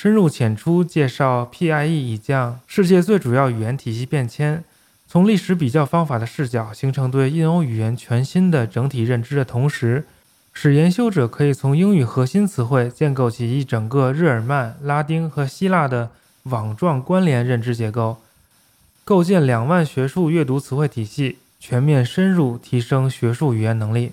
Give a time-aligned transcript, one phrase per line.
[0.00, 4.62] 深入浅出介绍 PIE 以降世界最主要语言体系变迁，
[5.08, 10.04] 从历史比较方法的视角形成对印欧语言全新的整体认知的同时，
[10.52, 16.10] 使研修者可以从英语核心词汇建构起一整个日耳曼、拉丁和希腊的
[16.44, 18.18] 网状关联认知结构，
[19.04, 24.12] 构建两万学术阅读词汇体系，全面深入提升学术语言能力。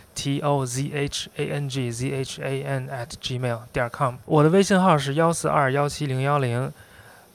[0.15, 6.71] T o z h a n g z h a n at gmail 点 com，我的微信号是幺四二幺七零幺零，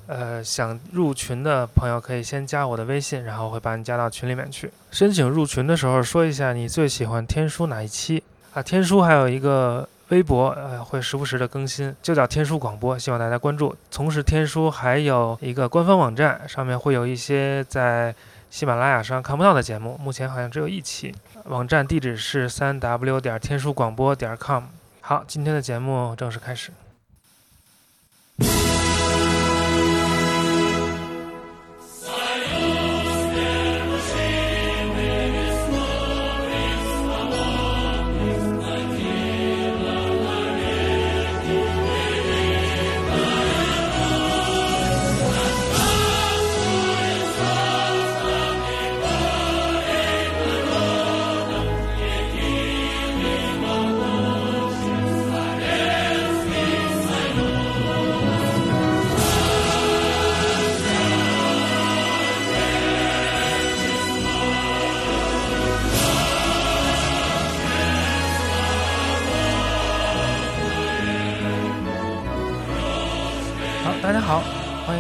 [0.07, 4.71] 呃，想入群的朋友可以先加我的微信，然后会把你加到群里面去。
[4.91, 8.23] 申请入群的时候说一下你最喜欢天书哪一期
[8.55, 8.63] 啊？
[8.63, 13.75] 天书还有一个微博，呃，会时不时的更新，就叫天书广播，希望大家关注。
[13.91, 18.15] 同时，天书还有一个官方网站，上面会有一些在。
[18.49, 21.13] 喜马拉雅上看不到的节目，目前好像只有一期。
[21.49, 24.65] 网站地址是三 w 点天书广播点 com。
[25.01, 26.73] 好，今天的节目正式开始。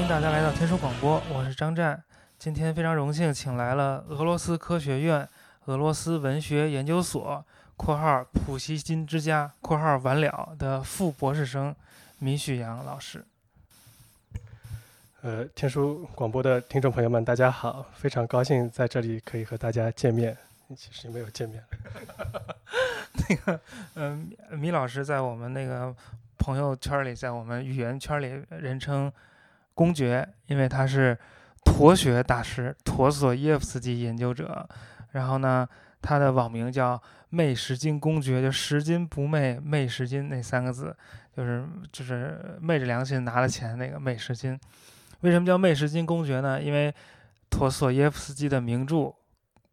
[0.06, 2.00] 迎大家来到天书广播，我是张湛。
[2.38, 5.28] 今天非常荣幸，请来了俄罗斯科学院
[5.64, 7.44] 俄罗斯文学研究所
[7.76, 11.74] （括号普希金之家）（括号完了）的副博士生
[12.20, 13.24] 米许阳老师。
[15.22, 20.36] 呃，天书广播的听众朋友们，大家好，非常高兴在这里可以和大家见面。
[20.76, 21.60] 其实没有见面。
[23.28, 23.60] 那个，
[23.94, 25.92] 嗯，米老师在我们那个。
[26.38, 29.10] 朋友圈里，在我们语言圈里，人称
[29.76, 31.16] “公爵”，因为他是
[31.64, 34.68] 陀学大师，陀索耶夫斯基研究者。
[35.12, 35.68] 然后呢，
[36.02, 37.00] 他的网名叫
[37.30, 40.94] “昧十金公爵”，就拾金不昧，昧十金那三个字，
[41.36, 44.58] 就是就是昧着良心拿了钱那个昧十金。
[45.20, 46.60] 为什么叫昧十金公爵呢？
[46.60, 46.94] 因为
[47.48, 48.96] 陀索耶夫斯基的名著《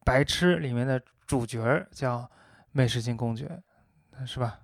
[0.06, 2.30] 白痴》里面的主角叫
[2.72, 3.62] 昧十金公爵，
[4.26, 4.60] 是吧？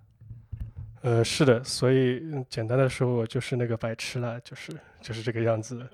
[1.01, 5.87] 呃，是的，所以简单的说，我就是那个白痴了，就是就是这个样子。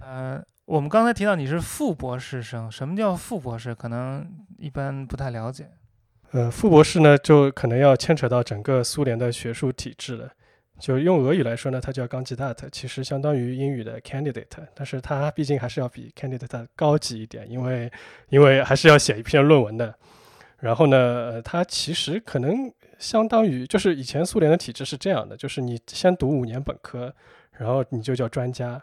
[0.00, 3.74] 呃，我们刚才提到你是副博士生，什么叫副博士？
[3.74, 4.26] 可能
[4.58, 5.68] 一般不太了解。
[6.32, 10.30] 呃，副博士呢，就可能要牵扯到整个苏联的学术体制了。
[10.78, 17.90] 就用俄语来说呢，它叫 kandidat，其实相当于英语的 candidate，但是它毕竟还是要比 candidate 高级一点，因为
[18.28, 19.92] 因为还是要写一篇论文的。
[20.60, 27.14] 然后呢，它其实可能相当于就是以前苏联的体制是这样的，就是你先读五年本科，
[27.52, 28.82] 然后你就叫专家，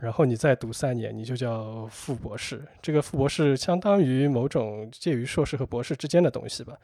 [0.00, 2.62] 然后你再读三年，你就叫副博士。
[2.82, 6.76] 这个副博士相当于某种介于硕士和博士之间的东西吧。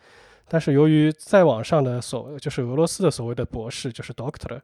[0.48, 4.60] 但是由于再往上的所，就是俄罗斯的所谓的博士，就是 doctor，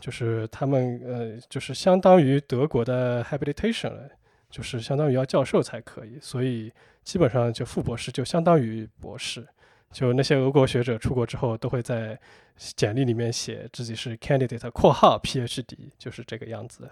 [0.00, 4.10] 就是他们呃，就是相当于德国的 habilitation 了，
[4.50, 6.70] 就是相当于要教授才可以，所以
[7.02, 9.46] 基本上就副博士就相当于博士。
[9.92, 12.18] 就那些俄国学者出国之后，都会在
[12.56, 16.90] 简历里面写自己是 candidate（ 括号 PhD），就是这个样子。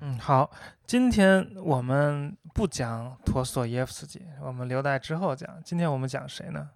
[0.00, 0.50] 嗯，好，
[0.86, 5.48] 今天我们不讲陀思耶夫斯基，我们留待之后讲。
[5.64, 6.68] 今天我们讲谁呢？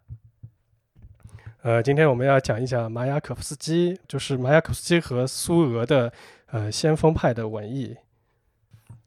[1.61, 6.11] 呃，今天我们要讲一讲马雅可夫斯基，就是马雅可夫斯基和苏俄的
[6.47, 7.97] 呃先锋派的文艺。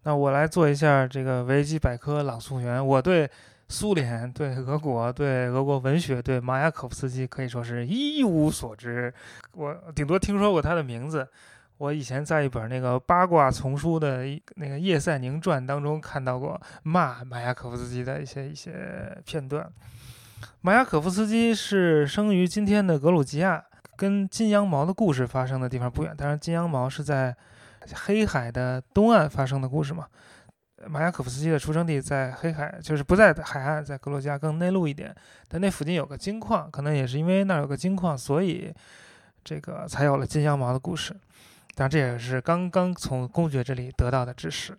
[0.03, 2.85] 那我来做一下这个维基百科朗诵员。
[2.85, 3.27] 我对
[3.71, 9.11] 苏联、对俄国、对俄国文学、对马雅可夫斯基可以说是一无所知，
[9.53, 11.25] 我顶多听说过他的名字。
[11.77, 14.25] 我以前在一本那个八卦丛书的
[14.55, 19.65] 那个叶赛宁传当中看到过骂马雅可夫斯基的一些一些片段。
[20.59, 23.63] 马雅可夫斯基是生于今天的格鲁吉亚，
[23.95, 26.13] 跟金羊毛的故事发生的地方不远。
[26.15, 27.33] 当然，金羊毛是在
[28.05, 30.05] 黑海的东岸发生的故事嘛。
[30.87, 35.15] 马雅可夫斯基的出生地在黑海，就是不在海岸，在格鲁吉亚更内陆一点。
[35.47, 38.73] 但那附近有个金矿，可能也是因为那儿有个金矿，所以
[39.43, 41.13] 这个才有了金羊毛的故事。
[41.75, 44.77] 当然，这也是刚刚从公爵这里得到的知识。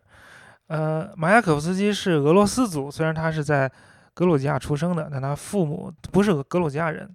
[0.68, 3.70] 呃，马雅可夫斯基是俄罗斯族，虽然他是在
[4.14, 7.08] 格鲁吉亚出生的，但他父母不是格鲁吉亚人。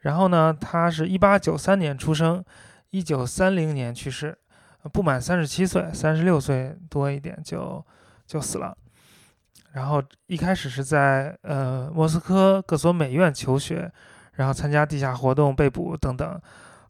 [0.00, 2.44] 然后呢，他是一八九三年出生，
[2.90, 4.36] 一九三零年去世，
[4.92, 7.84] 不满三十七岁，三十六岁多一点就
[8.26, 8.76] 就死了。
[9.72, 13.90] 然后一开始是在呃莫斯科各所美院求学，
[14.32, 16.40] 然后参加地下活动被捕等等。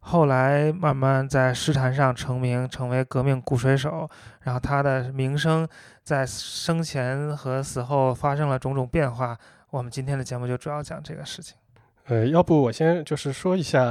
[0.00, 4.08] 后来慢慢在诗坛上成名，成为革命鼓水手。
[4.42, 5.68] 然后他的名声
[6.04, 9.36] 在生前和死后发生了种种变化。
[9.70, 11.56] 我们今天的节目就主要讲这个事情。
[12.04, 13.82] 呃，要不我先就是说一下，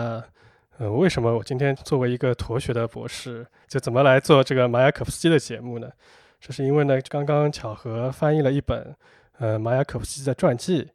[0.77, 5.89] 呃，为什么我今天作为一个陀学的博士，就怎么来做这个马雅可夫斯基的节目呢？
[6.45, 8.95] 这是因为呢，刚刚巧合翻译了一本
[9.39, 10.88] 呃马雅可夫斯基的传记，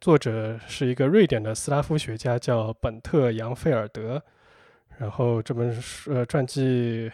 [0.00, 4.20] 作者是一个瑞典的斯拉夫学家，叫本特·杨费尔德。
[4.98, 7.08] 然后这本书呃传记，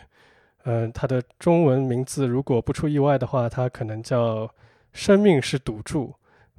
[0.64, 4.46] 嗯，它的中文名字如果不出意外的话，它可能叫
[4.94, 6.14] 《生命是赌注：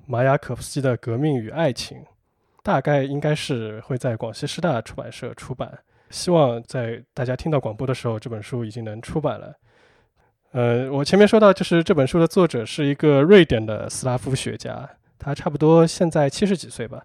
[0.05, 1.97] 马雅可夫斯基的革命与爱情》，
[2.61, 5.79] 大概应该是会在广西师大出版社出版。
[6.11, 9.55] 希望在大家听到广播的时候，这本书已经能出版了。
[10.51, 17.03] 呃，我前面说到，就是这本书的作者是一个瑞典的斯拉夫学家，他差不多现在七十几岁吧。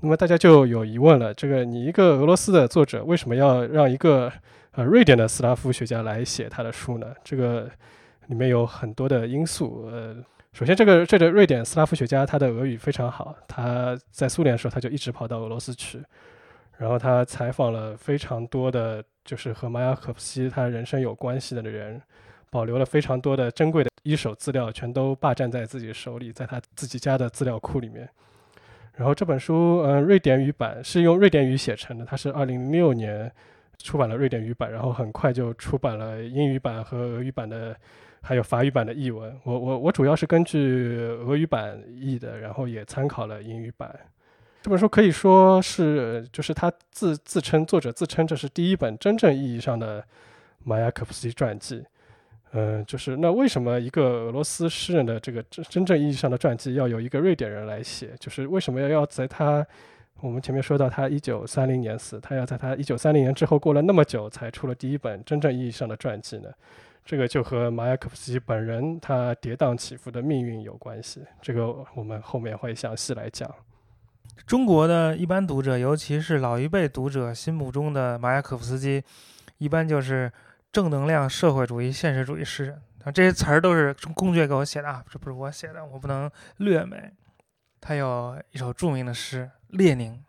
[0.00, 4.32] 那么大家就有疑问了：这个你一个俄罗斯的作者，为什么要让一个
[4.70, 7.12] 呃瑞典的斯拉夫学家来写他的书呢？
[7.22, 7.68] 这个
[8.28, 9.86] 里面有很多的因素。
[9.92, 10.16] 呃，
[10.54, 16.00] 首先，这个这个瑞典斯拉夫学家他的俄语非常好，他在苏联的时候他就一直跑到俄罗斯去，
[16.78, 22.00] 然后他采访了非常多的，就是和马雅可夫斯基他人生有关系的人，
[22.50, 28.08] 保留了非常多的珍贵的一手资料，全都霸占在自己手里，在他自己家的资料库里面。
[28.96, 33.30] 然后这本书，呃，瑞典语版是用瑞典语写成的，它是二零零六年
[33.78, 37.76] 出版了瑞典语版，然后很快就出版了英语版和俄语版的，
[38.20, 39.38] 还有法语版的译文。
[39.44, 43.94] 我我我主要是根据俄语版译的，然后也参考了英语版。
[44.62, 50.04] 这本书可以说是，就是他自自称作者自称这是第一本真正意义上的
[50.64, 51.84] 马雅可夫斯基传记。
[52.52, 58.14] 嗯，就是那为什么一个俄罗斯诗人的这个真真正意义上的传记要由一个瑞典人来写？
[58.18, 59.66] 就是为什么要要在他
[60.20, 66.48] 我们前面说到他一九三零年死，他要在他一九三零年之后过了那么久才出了第一本真正意义上的传记呢？
[67.04, 71.20] 这个就和马雅可夫斯基本人他跌宕起伏的命运有关系。
[71.42, 73.54] 这个我们后面会详细来讲。
[74.46, 79.02] 中国的一般读者，尤其是老一辈读者心目中的马雅可夫斯基，
[79.58, 80.32] 一般就是。
[80.72, 87.10] 正能量社会主义现实主义诗人啊，这些词儿都是公爵给我写的啊，这不是我写的，我不能略美。
[87.80, 90.20] 他有一首著名的诗《列宁》，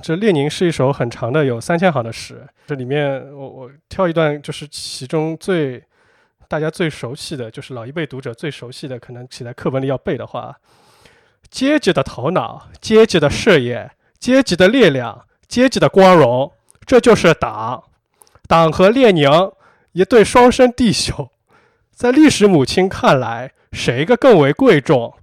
[0.00, 2.46] 这《列宁》是一首很长的，有三千行的诗。
[2.66, 5.84] 这里面我我挑一段，就是其中最
[6.48, 10.56] 大家最熟悉的就是老一辈读者最熟悉的，可能写在课本里要背的话：
[11.50, 16.52] 阶级的头脑，阶级的事业，阶级的力量，阶级的光荣。
[16.86, 17.82] 这就是党，
[18.50, 19.30] 党和列宁
[19.92, 21.30] 一对双生弟兄，
[21.92, 25.14] 在历史母亲看来，谁个更为贵重？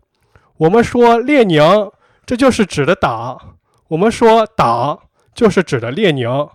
[0.55, 1.91] 我们说列宁，
[2.25, 3.36] 这就是指的党；
[3.89, 4.98] 我们说党，
[5.36, 6.48] 就是指的列宁。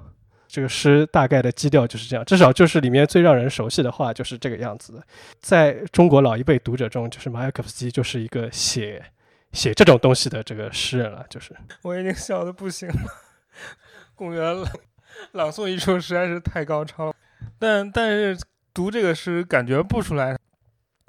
[0.48, 5.02] 这个诗大概的基调就是这样，至少就是里面最让人熟悉的话就是这个样子。
[5.42, 9.04] 在中国老一辈读者中，就是马雅可夫斯基就是一个写
[9.52, 11.22] 写这种东西的这个诗人了。
[11.28, 12.94] 就是我已经笑得不行了，
[14.16, 14.56] 公园
[15.32, 17.14] 朗诵一出实在是太高超了，
[17.58, 18.38] 但但是
[18.74, 20.36] 读这个诗感觉不出来，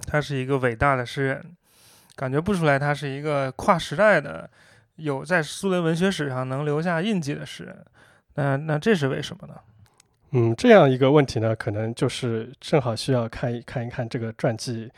[0.07, 1.55] 他是一个伟大的诗人，
[2.15, 4.49] 感觉不出来他是一个跨时代的，
[4.95, 7.85] 有在苏联文学史上能留下印记的诗人。
[8.35, 9.55] 那那这是为什么呢？
[10.31, 14.91] 嗯，这样一个问题呢，可能就是正好需要看一看一看这个传记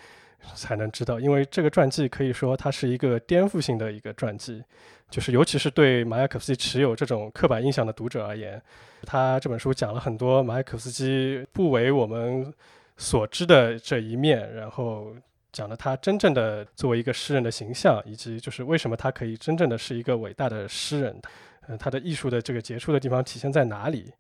[0.56, 4.64] 才能知道，因为这个传记可以说它是一个颠覆性的一个传记，
[5.10, 8.62] 就是尤其是对马雅可夫斯基持有这种刻板印象的读者而言，
[9.04, 12.54] 他这本书讲了很多马雅可夫斯基不为我们
[12.98, 15.16] 所知的这一面，然后
[15.52, 21.22] 讲了他真正的作为一个诗人的形象，以及就是为什么他可以真正的是一个伟大的诗人。
[21.68, 24.12] 呃，他的艺术的这个杰出的地方体现在哪里？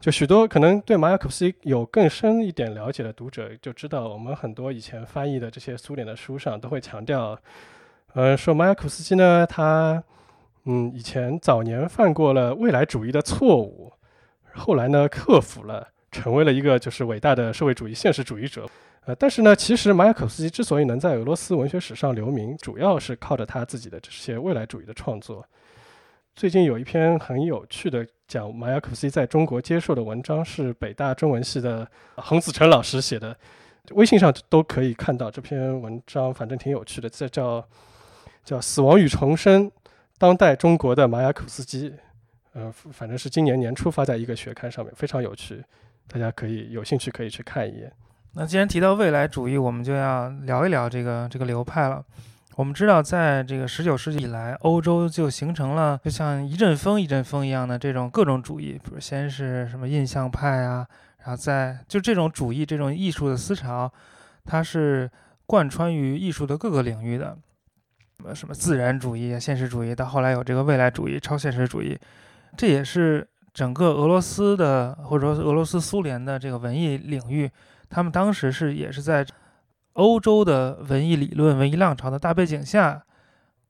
[0.00, 7.38] 就许多可能对马雅可夫斯基有更深一点了解的读者就知道，我们很多以前翻译的这些苏联的书上都会强调，
[8.14, 10.02] 呃，说马雅可夫斯基呢，他
[10.66, 13.92] 嗯以前早年犯过了未来主义的错误，
[14.52, 18.68] 后来呢克服了，成为了一个就是伟大的社会主义现实主义者。
[19.04, 25.46] 呃，但是呢，其实马雅可夫斯基之所以能在俄罗斯文学史上留名，主要是靠着他自己的这些未来主义的创作。
[26.34, 33.36] 最近有一篇很有趣的讲马雅可夫斯基在中国接受的文章，是北大中文系的洪子成老师写的，
[33.92, 37.08] 微信上都可以看到这篇文章，反正挺有趣的。
[37.08, 37.64] 这叫
[38.44, 39.70] 叫《死亡与重生：
[40.18, 41.90] 当代中国的马雅可斯基》，
[42.54, 45.62] 呃，反正是今年年初发在一个学刊上面，非常有趣，
[46.08, 47.92] 大家可以有兴趣可以去看一眼。
[48.32, 52.04] 那既然提到未来主义，我们就要聊一聊这个这个流派了。
[52.54, 60.86] 我们知道，在这个十九世纪以来，欧洲就形成了就像一阵风一阵风一样的这种各种主义，比如先是什么印象派啊，
[61.18, 63.92] 然后再就这种主义、这种艺术的思潮，
[64.46, 65.10] 它是
[65.44, 67.36] 贯穿于艺术的各个领域的，
[68.18, 71.98] 什么什么自然主义啊、现实主义，到后来有这个未来主义、超现实主义，
[72.56, 77.50] 这也是整个俄罗斯的或者说俄罗斯苏联的这个文艺领域，
[77.88, 79.26] 他们当时是也是在。
[79.96, 83.02] 欧洲的文艺理论、文艺浪潮的大背景下，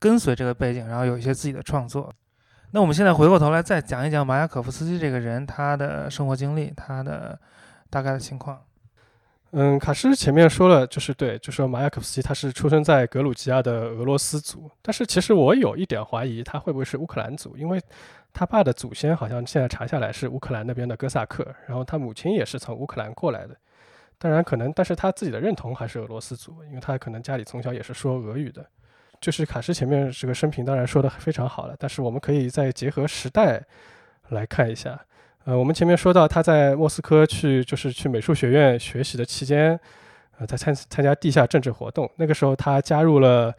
[0.00, 2.12] 跟随这个背景，然后有一些自己的创作。
[2.72, 7.38] 那我们现在回过头来再讲一讲马雅可夫斯基这个人，他的生活经历，他的
[7.88, 8.60] 大概的情况。
[9.58, 17.80] 嗯，卡诗前面说了，就是对，就说马雅可夫斯基他是出生在格鲁吉亚的俄罗斯族，但是其实我有一点怀疑他会不会是乌克兰族，因为
[18.34, 23.56] 他爸的祖先好像现在查下来是乌克兰那边的哥萨克，然后他母亲也是从乌克兰过来的。
[24.18, 28.62] 当然可能，但是他自己的认同还是俄罗斯族，因为他可能家里从小也是说俄语的。
[29.22, 33.64] 就是卡诗前面这个生平当然说的非常好了，但是我们可以再结合时代
[34.28, 35.00] 来看一下。
[35.46, 39.78] 呃，我们前面说到他在莫斯科去就是去美术学院学习的期间，
[40.38, 43.54] 呃，在参参加地下政治活动，那个时候他加入了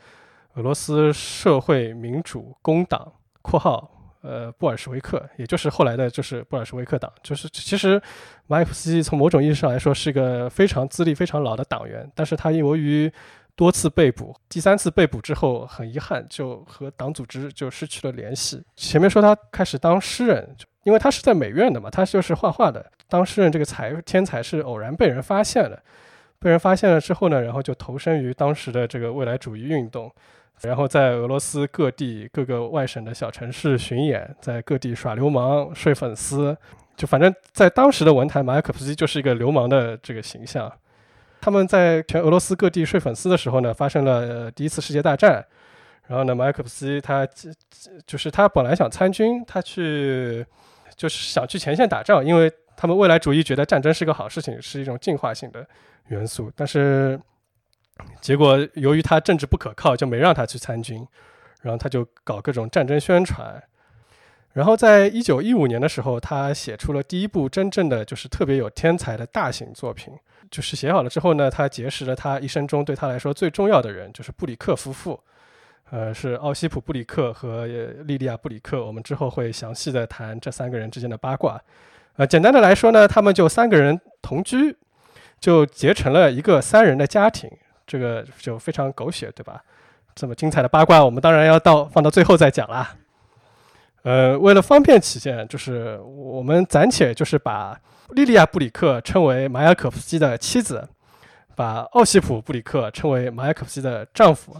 [0.56, 3.89] 俄罗斯社会民主工党（括号）。
[4.24, 8.01] 呃，布尔什维克，也就是后来的，就是布尔什维克党，就是其实
[8.48, 13.10] 马可夫斯基从某种意义上来说是一个非常资历非常老的党员，但是他由于
[13.56, 18.62] 多次被捕，第三次被捕之后，很遗憾就和党组织就失去了联系。
[18.75, 20.53] 前面说他开始当诗人，
[20.88, 22.89] 因为他是在美院的嘛，他就是画画的。
[23.10, 25.77] 当诗人这个才天才是偶然被人发现了，
[26.39, 30.10] 被人发现了之后呢，然后就投身于当时的这个未来主义运动。
[30.62, 36.56] 然后在俄罗斯各地各个外省的小城市巡演，在各地耍流氓、睡粉丝，
[36.96, 40.72] 就反正在当时的文坛，马雅可夫斯基就是一个流氓的这个形象。
[41.41, 45.46] 他们在全俄罗斯各地睡粉丝的时候呢，发生了第一次世界大战。
[46.08, 47.27] 然后呢，马雅可夫斯基他
[48.06, 50.46] 就是他本来想参军，他去
[50.98, 55.66] 就是想去前线打仗，因为他们未来主义觉得战争是个好事情，是一种进化性的
[56.08, 57.18] 元素，但是。
[58.22, 61.04] 结果由于他政治不可靠，就没让他去参军，
[61.63, 63.60] 然后他就搞各种战争宣传。
[64.54, 70.13] 然后在一九一五年的时候，他写出了第一部真正的就是特别有天才的大型作品。
[70.51, 75.20] 就是写好了之后呢，他结识了他一生中对他来说最重要的人，就是布里克夫妇，
[75.89, 78.86] 呃，是奥西普·布里克和莉莉亚·布里克。
[78.86, 81.60] 我们之后会详细的谈这三个人之间的八卦。
[82.17, 84.75] 呃，简单的来说呢，他们就三个人同居，
[85.39, 87.50] 就结成了一个三人的家庭。
[87.86, 89.63] 这个就非常狗血，对吧？
[90.13, 92.96] 这么精彩的八卦，我们当然要到放到最后再讲啦。
[94.03, 97.79] 呃，为了方便起见，就是我们暂且就是把
[98.10, 100.86] 莉莉亚·布里克称为马雅可夫斯基的妻子，
[101.56, 104.58] 把奥西普·布里克称为马雅可夫斯基的丈夫。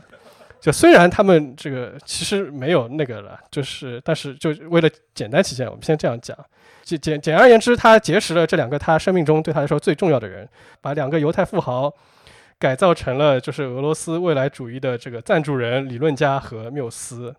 [0.60, 6.38] 就虽然他们这个其实没有那个了，就是但是就为了简单起见，我们先这样讲。
[6.84, 10.48] 简简简而言之，他结识了这两个他生命中对他来说最重要的人，
[10.82, 11.94] 把两个犹太富豪
[12.58, 17.36] 改造成了就是俄罗斯未来主义的这个赞助人、理论家和缪斯。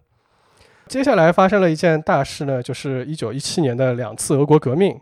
[0.86, 4.98] 接下来发生了一件大事呢，就是一九一七年的两次俄国革命，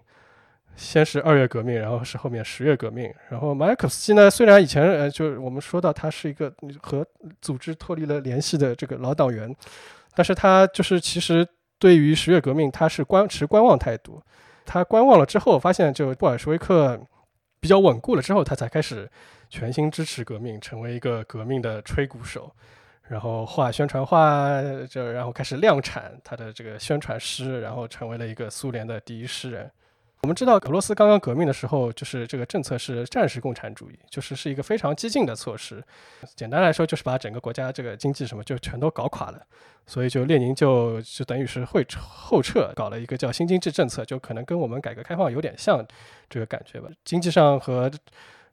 [0.77, 3.13] 先是二月革命，然后是后面十月革命。
[3.31, 6.53] 然后马雅可斯基呢，虽然以前呃，就我们说到他是一个
[6.83, 7.05] 和
[7.41, 9.55] 组织脱离了联系的这个老党员，
[10.15, 11.47] 但是他就是其实
[11.79, 14.23] 对于十月革命，他是观持观望态度。
[14.65, 17.01] 他观望了之后，发现就布尔什维克
[17.61, 19.09] 比较稳固了之后，他才开始
[19.49, 22.53] 全心支持革命，成为一个革命的吹鼓手，
[23.09, 29.71] 然后画宣传画，就然后开始量产他的这个宣传诗，然后成为了一个苏联的第一诗人。
[30.27, 35.81] 我们知道俄罗斯刚刚革命的时候，就是这个政策是战时共产主义，就是是一个非常激进的措施。
[36.35, 39.41] 简单来说，就是把整个国家这个经济什么就全都搞垮了。
[39.87, 45.87] 所以就列宁就就等于是会后撤，搞了一个叫新经济政策，就可能跟我们改革开放有点像
[46.29, 46.89] 这个感觉吧。
[47.05, 47.89] 经济上和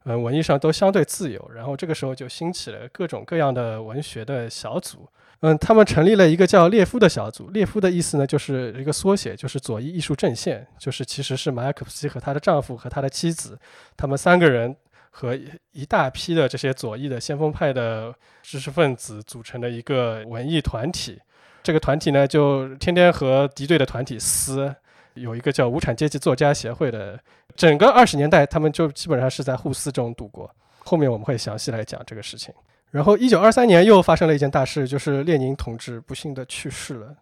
[0.03, 1.51] 呃文艺上都相对自由。
[1.55, 5.09] 然后这个时候就兴起了各种各样的文学的小组。
[5.45, 7.49] 嗯，他们成立了一个叫列夫的小组。
[7.49, 13.59] 列夫的意思呢，就是一个缩写，就是左翼艺术阵线，就是其实是马雅可夫斯基和他的丈夫和他的妻子，
[13.97, 14.73] 他们三个人
[15.09, 15.37] 和
[15.73, 21.19] 一大批的这些左翼的先锋派的知识分子组成的一个文艺团体。
[21.61, 24.73] 这个团体呢，就天天和敌对的团体撕。
[25.15, 27.19] 有一个叫无产阶级作家协会的，
[27.55, 30.49] 整个二十年代，他们就基本上是在互撕中度过。
[30.79, 32.51] 后面我们会详细来讲这个事情。
[32.93, 37.15] 然后，一九二三年又发生了一件大事，就是列宁同志不幸的去世了。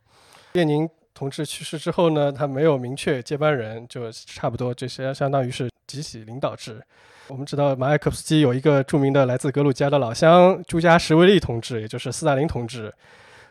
[0.51, 6.81] 列宁同志去世之后呢，他没有明确接班人，就差不多这些相当于是集体领导制。
[7.29, 12.93] 我们知道马埃克夫斯基有一个著名的来自格鲁吉亚的老乡朱加什维利同志，也就是斯大林同志。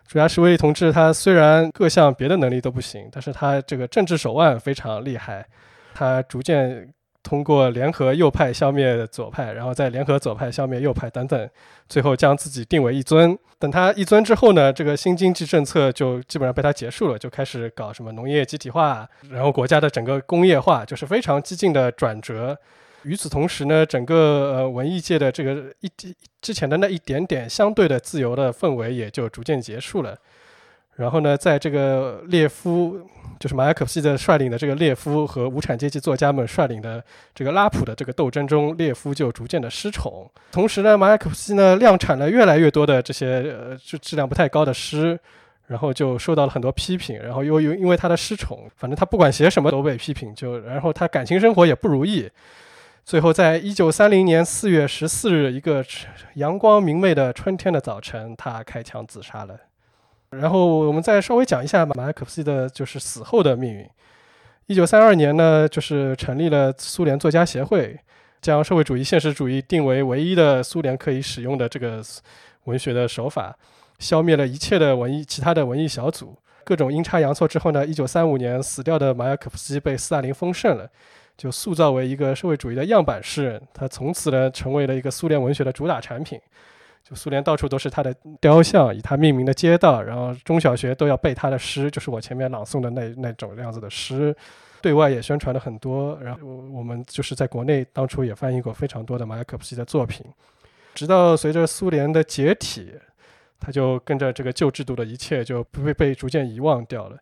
[0.06, 5.46] 朱加什维利同志他虽然各项别的能力都不行，但是他这个政治手腕非常厉害，
[5.94, 6.92] 他逐渐。
[7.22, 11.50] 通过联合右派消灭左派，然后再联合左派消灭右派等等，
[11.88, 13.38] 最后将自己定为一尊。
[13.58, 22.56] 等他一尊之后呢，这个新经济政策就基本上被他结束了，就开始搞什么农业集体化，然后国家的整个工业化就是非常激进的转折。
[23.02, 25.90] 与此同时呢，整个呃文艺界的这个一
[26.40, 30.16] 之前的那一点点相对的自由的氛围也就逐渐结束了。
[31.00, 33.00] 然后呢，在这个列夫，
[33.38, 37.02] 就是马雅可夫斯基的率领的这个列夫和无产阶级作家们率领的
[37.34, 40.30] 这个拉普的这个斗争中，列夫就逐渐的失宠。
[40.52, 43.26] 同时呢，马雅可夫斯基呢量产了越来越多的这些
[43.58, 45.18] 呃就质量不太高的诗，
[45.68, 47.18] 然后就受到了很多批评。
[47.18, 50.34] 然后又又因为他的失宠，反正他不管写什么都被批评。
[50.34, 52.28] 就然后他感情生活也不如意。
[53.06, 55.82] 最后，在一九三零年四月十四日一个
[56.34, 59.58] 阳光明媚的春天的早晨，他开枪自杀了。
[60.30, 63.88] 然后我们再稍微讲一下马雅可夫斯基的就是死后的命运。
[64.66, 67.98] 一九三二年呢，就是成立了苏联作家协会，
[68.40, 72.00] 将社会主义现实主义定为唯一的苏联可以使用的这个
[72.64, 73.56] 文学的手法，
[73.98, 76.38] 消灭了一切的文艺其他的文艺小组。
[76.62, 80.88] 各种阴差阳错之后呢，一九三五年死掉的马雅可夫斯基被斯大林封圣了，
[81.36, 83.60] 就塑造为一个社会主义的样板诗人。
[83.74, 86.40] 他从此呢，成为了一个苏联文学的主打产品。
[87.14, 94.34] 苏联到处都是他的雕像，以他命名的街道，然后中小学都要背他的诗，就是我前面朗诵的那那种样子的诗，
[94.80, 96.18] 对外也宣传了很多。
[96.22, 100.24] 然后我们就是在国内当初也翻译过非常多的马雅可夫斯基的作品，
[100.94, 102.92] 直到随着苏联的解体，
[103.58, 107.16] 他就跟着这个旧制度的一切就被被逐渐遗忘掉了。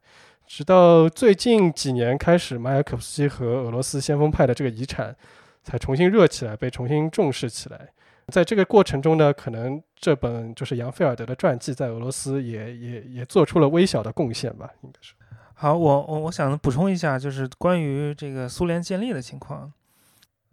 [0.46, 5.14] 直到最近几年开始，马雅可夫斯基和俄罗斯先锋派的这个遗产
[5.62, 7.88] 才重新热起来，被重新重视起来。
[8.31, 15.14] 在这个过程中呢，可能这本就是杨菲尔德的传记，在俄罗斯也也也做出了微小的贡献吧，应该是。
[15.55, 19.73] 好，我我我想补充一下，就是关于这个苏联建立的情况。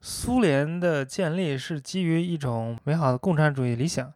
[0.01, 4.13] 苏联的建立是基于一种美好的共产主义理想，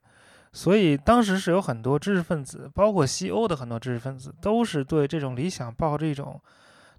[0.54, 6.40] 所以当时是有很多知识分子，包括西欧的很多知识分子，都是对这种理想抱着一种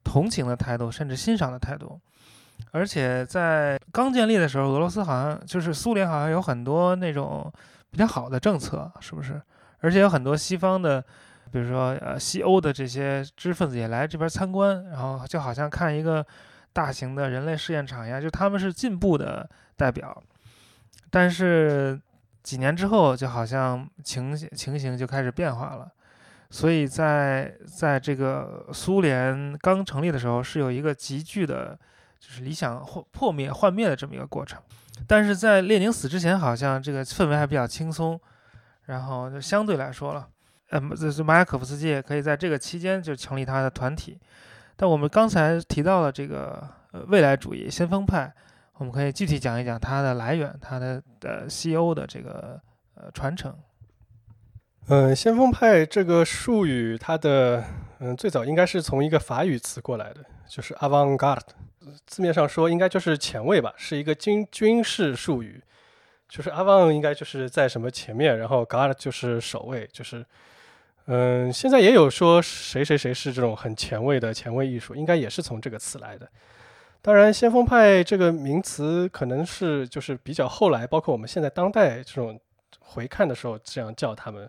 [0.05, 2.01] 同情的态度，甚至欣赏的态度。
[2.73, 7.53] 而且在刚建立的时候，俄罗斯好像就是苏联，好像有很多那种
[7.91, 9.41] 比较好的政策，是不是？
[9.81, 11.01] 而且有很多西方的，
[11.51, 16.25] 比如说呃西欧的这些知识分子也来这边参观，然后就好像看一个
[16.73, 20.23] 大型的人类试验场一样，就他们是进步的代表。
[21.11, 22.01] 但是
[22.43, 25.91] 几年之后，就好像情情形就开始变化了。
[26.51, 31.79] 所以在在这个苏联刚成立的时候，是有一个急剧的，
[32.21, 34.61] 就是理想破破灭幻灭的这么一个过程。
[35.07, 38.21] 但是在列宁死之前，好像这个氛围还比较轻松，
[38.85, 40.29] 然后就相对来说了，
[40.69, 44.21] 呃，这是马雅可夫斯基也可以在这个期间就成立他的团体。
[44.77, 48.33] 但我们刚才提到了这个呃未来主义先锋派，
[48.75, 52.61] 我们可以具体讲一讲它的来源，它的呃西欧的这个
[52.95, 53.55] 呃传承。
[54.89, 57.65] 嗯，先锋派这个术语，它的
[58.01, 61.41] 嗯最早应该是从一个法语词过来的，就是 avant-garde，
[62.07, 65.63] 字面上说应该就是前卫吧，是一个军军事术语，
[66.29, 70.25] 就是 avant 应该就是在什么前面，然后 garde 就是守卫，就是
[71.07, 76.29] 嗯现在也有说谁谁谁是这种很前卫的前卫艺术，应该也是从这个词来的。
[77.03, 82.39] 当然，先锋派这个名词可能是就是比较后来，包括我们现在当代这种
[82.79, 84.49] 回看的时候这样叫他们。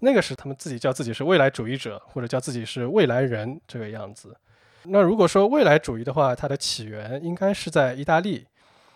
[0.00, 4.36] 那个是他们自己叫自己是未来主义者，或者叫自己是未来人这个样子。
[4.86, 8.46] 那如果说未来主义的话，它的起源应该是在意大利，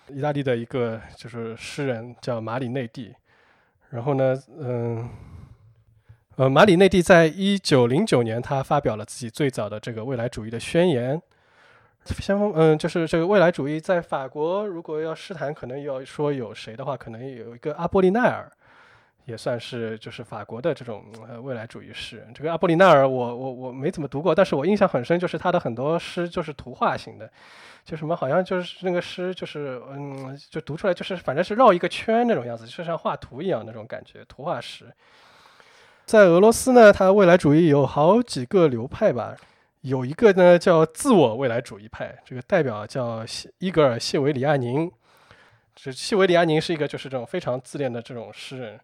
[0.09, 3.15] 意大利的一个就是诗人叫马里内蒂。
[3.91, 5.09] 然后呢，嗯，
[6.37, 11.21] 呃，马里内蒂在一九零九年他发表了自己最早的这个未来主义的宣言。
[12.05, 18.51] 先锋，嗯，就是这个未来主义在法国，如果要诗坛，可能要说有谁的话，可能有一个阿波利奈尔。
[19.29, 22.33] 也算是就是法国的这种呃未来主义诗人。
[22.33, 27.31] 这个阿波里纳尔，我我我没怎么读过，但是我印象很深，就是他的很多诗就是图画型的，
[27.85, 34.87] 就什么好像就是那个诗就是嗯，就读出来就是反正是绕一个圈那种样子，就像画图一样那种感觉，图画诗。
[36.07, 39.37] 在俄罗斯呢，他未来主义有好几个流派吧，
[39.83, 43.23] 有一个呢叫自我未来主义派，这个代表叫
[43.59, 44.91] 伊格尔谢维里亚宁。
[45.81, 48.81] 这谢维里亚宁是一个就是这种非常自恋的这种诗人。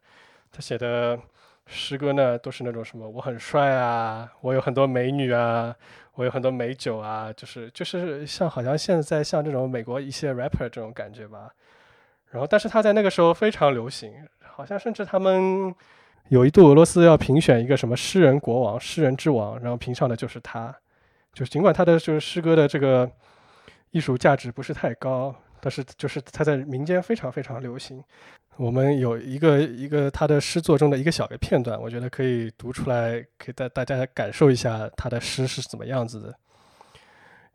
[0.54, 1.18] 他写的
[1.66, 5.74] 诗歌呢，都是那种什么我很帅啊，我有很多美女啊，
[6.14, 11.50] 我有很多美酒啊，就是就是像好像现在像这种美国一些 rapper 这种感觉吧。
[12.30, 14.12] 然后，但是他在那个时候非常流行，
[14.42, 15.74] 好像甚至他们
[16.28, 20.74] 有一度俄罗斯要评选一个什么诗人国王、诗人之王，然后评上的就是他。
[21.32, 23.10] 就尽管他的就是诗歌的这个
[23.90, 28.03] 艺术价值不是太高，但是就是他在民间非常非常流行。
[28.57, 36.35] 我们有一个一个他的诗作中的一个小的片段，我觉得可以读出来，可以带大家感受一下他的诗是怎么样子的。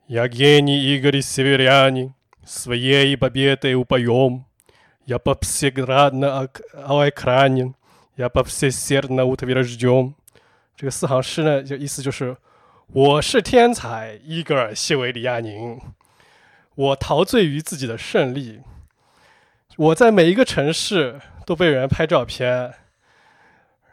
[0.06, 2.12] Я гений Игорь Северянин,
[2.44, 4.44] своей победой упоем,
[5.06, 7.74] я повсеградно оэкранен,
[8.16, 10.14] я повсесердно утвержден。
[10.76, 12.36] 这个四行诗呢，就意思就是，
[12.88, 15.80] 我是天才伊戈尔谢维里亚宁，
[16.78, 18.60] 我陶醉于自己的胜利。
[19.76, 22.74] 我在每一个城市都被人拍照片，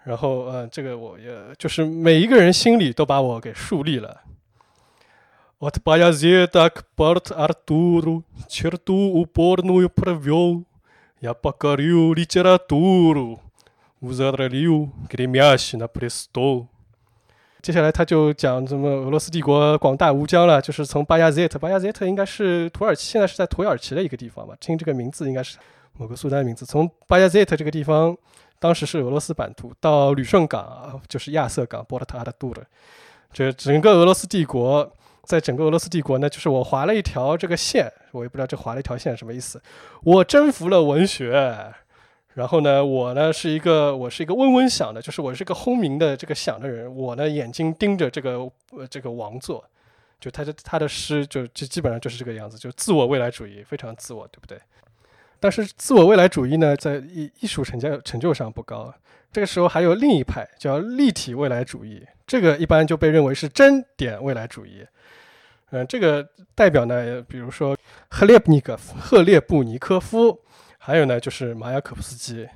[0.03, 4.21] 然后，嗯，这个我也就是每一个人心里都把我给树立了。
[5.59, 10.65] От боязни так порт Артуру черту упорную провел,
[11.19, 13.39] я покорю литературу,
[14.01, 16.67] взорвал гремящий на престол。
[17.62, 24.54] 接下来他就讲什么俄罗斯帝国广大无疆了，就是从巴亚兹特，巴亚兹特应该是土耳其，现在是在土耳其的一个地方吧？
[24.60, 25.58] 听这个名字应该是。
[25.98, 28.14] 某个苏丹名字，从巴亚兹特这个地方，
[28.58, 32.62] 当时是俄罗斯版图，到旅顺港，就是亚瑟港，波尔塔阿杜的，
[33.32, 34.92] 这整个俄罗斯帝国，
[35.24, 39.58] 在整个俄罗斯帝国呢，就是我划了一条这个线，我也不知道这划了一条线什么意思。
[40.02, 41.72] 我征服了文学，
[42.36, 46.94] 然后呢，我呢是一个，我是一个嗡嗡响的，就是我是个轰鸣的这个响的人。
[46.94, 48.32] 我呢眼睛盯着这个
[48.72, 49.64] 呃这个王座，
[50.20, 54.60] 就他的他的诗就就基本上就是这个样子，就自我未来主义，非常自我，对不对？
[55.40, 58.92] 但是自我未来主义呢，在艺艺术成就成就上不高。
[59.32, 64.86] 这个时候还有另一派叫立体未来主义，这个一般就被认为是真点未来主义。
[65.70, 67.74] 嗯，这个代表呢，比如说
[68.10, 70.38] 赫列布尼克、赫列布尼科夫，
[70.86, 72.48] 还有呢就是马雅可夫斯基。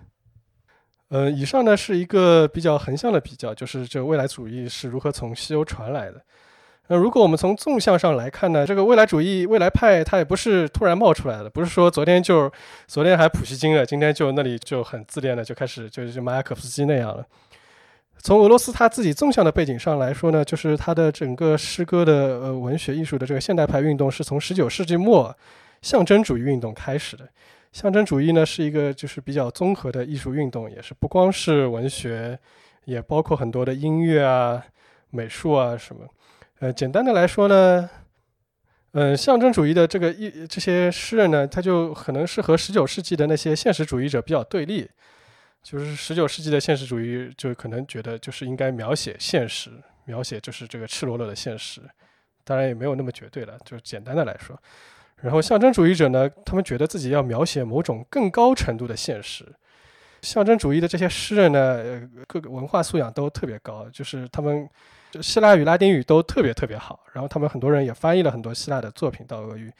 [1.09, 6.23] 嗯，以上呢是一个比较横向的比较，就是这未来主义是如何从西欧传来的。
[6.87, 12.49] 那如果我们从纵向上来看呢，这个未来主义、未来派，它也不是突然冒出来的，不是说昨天就
[12.87, 17.27] 昨天还普希金了，今天就那里就很自恋的就开始就是马雅可夫斯基那样了。
[18.19, 25.37] 从俄罗斯他自己纵向的背景上来说呢，就是他的整个诗歌的呃文学艺术的这个现代派运动是从十九世纪末
[25.83, 27.29] 象征主义运动开始的。
[27.73, 32.39] 象征主义呢是一个就是比较综合的艺术运动，也是不光是文学，
[32.85, 34.65] 也包括很多的音乐啊、
[35.11, 36.07] 美术啊什么。
[36.59, 37.89] 呃，简单的来说呢，
[38.93, 44.89] 嗯，象征主义的这个一这些诗人呢，他就可能是和十九世纪的那些现实主义者比较对立。
[45.63, 49.71] 就是十九世纪的现实主义，就可能觉得就是应该描写现实，
[50.07, 51.83] 描写就是这个赤裸裸的现实。
[52.45, 54.59] 当然也没有那么绝对了，就是简单的来说。
[55.23, 59.45] 然后象征主义者呢，他们觉得自己要描写某种更高程度的现实。
[60.23, 64.69] 象征主义的这些诗人呢，各个文化素养都特别高，就是他们
[65.23, 67.01] 希腊语、拉丁语都特别特别好。
[67.13, 69.73] 然后他们很多人也翻译了很多希腊的作品到俄语。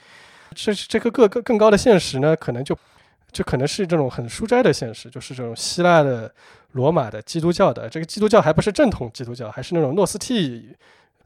[0.55, 2.77] 这这个各个更高的现实呢，可能就
[3.31, 6.33] 就可能是这种很书斋的现实，就是这种希腊的、
[6.73, 7.89] 罗马的、基督教的。
[7.89, 10.75] 这个基督教还不是正统基督教，还是那种诺斯替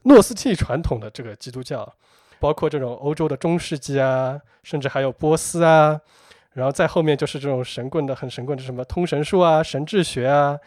[0.03, 1.91] 诺斯替传统的这个基督教，
[2.39, 5.99] 包括这种欧洲的中世纪啊，甚至还有波斯啊。
[6.53, 10.57] 然后再后面就是这种神棍的很神棍的什么通神术啊、神智学啊，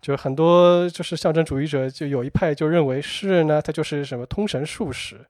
[0.00, 5.24] 就很多就是象征主义者就有一派就认为诗人呢，他就是什么通神术士，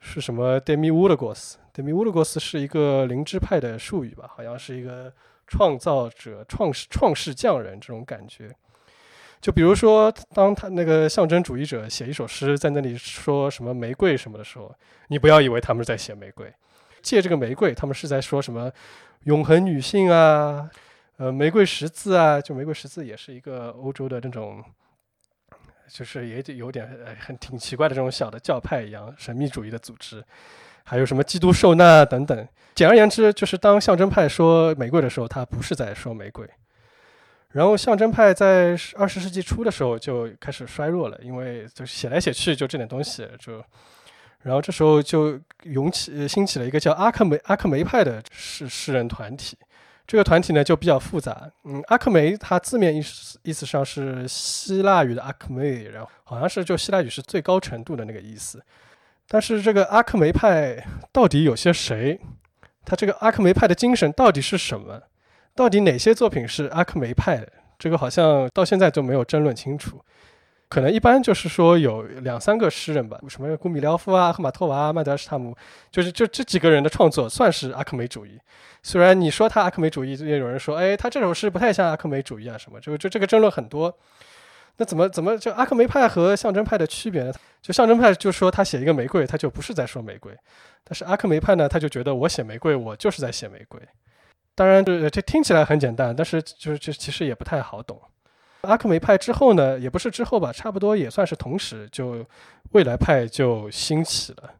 [0.00, 5.12] 是什么 demiurgos，demiurgos 是一个灵芝派的术语吧，好像是一个
[5.46, 8.50] 创造者、创世创世匠人这种感觉。
[9.44, 14.74] 就比如说，当他那个象征主义者写一首诗，在那里说什么玫瑰什么的时候，
[15.08, 16.50] 你不要以为他们在写玫瑰，
[17.02, 18.72] 借这个玫瑰，他们是在说什么？
[19.24, 20.70] 永恒女性啊，
[21.18, 24.64] 呃，玫瑰十字啊，就玫瑰十字也是一个欧洲的那种，
[25.90, 26.88] 就是也有点
[27.20, 30.24] 很挺奇怪的这种小的教派一样神秘主义的组织，
[30.84, 32.48] 还有什么基督受难等等。
[32.74, 36.48] 简而言之，就是当象征派说玫瑰的时候，他不是在说玫瑰。
[37.54, 43.62] 然后象征派在二十世纪初的时候就开始衰弱了，因为就写来写去就这点东西就。
[44.42, 49.56] 然后这时候就涌起、兴起了一个叫阿克梅阿克梅派的诗诗人团体。
[50.06, 51.50] 这个团体呢就比较复杂。
[51.62, 58.62] 嗯，阿克梅它字面意思意思上是希腊语的阿克梅，然后好像是就希腊语是最高程度的那个意思。
[59.28, 62.20] 但是这个阿克梅派到底有些谁？
[62.84, 65.00] 他这个阿克梅派的精神到底是什么？
[65.54, 67.48] 到底哪些作品是阿克梅派的？
[67.78, 70.00] 这个好像到现在都没有争论清楚。
[70.68, 75.54] 可能一般就是说有两三个诗人吧，什么古米廖夫啊、赫马托娃、曼德施塔姆，
[75.90, 78.38] 就是就这几个人的创作算是阿克梅主义。
[78.82, 83.96] 虽然你说他阿克梅主义，也有人说，哎，他这首诗不太像阿克梅主义啊什么，就就这个争论很多。
[84.78, 87.32] 那怎么怎么就阿克梅派和象征派的区别呢？
[87.62, 90.32] 就象征派就说他写一个玫瑰，他就不是在说玫瑰；
[90.82, 93.80] 但是阿克梅派呢，他就觉得我写玫瑰，我就是在写玫瑰。
[94.54, 98.00] 当然，这这听起来很简单，但是就是就其实也不太好懂。
[98.62, 102.24] 阿克梅派之后呢，也不是之后吧，差不多也算是同时，就
[102.70, 104.54] 未来派就兴起了。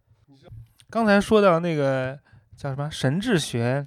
[0.91, 2.19] 刚才说到那个
[2.57, 3.87] 叫什么神智学，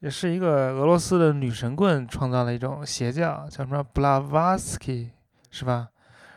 [0.00, 5.08] 也是一个俄罗斯的女神棍创造了一种邪教，叫什么 Blavatsky，
[5.50, 5.88] 是吧？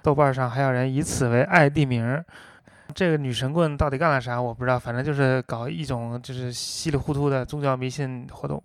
[0.01, 2.23] 豆瓣上还有人以此为爱地名。
[2.93, 4.39] 这个女神棍到底干了啥？
[4.39, 8.63] 我不知道，反正就是搞一种就是稀里糊涂的宗教迷信活动。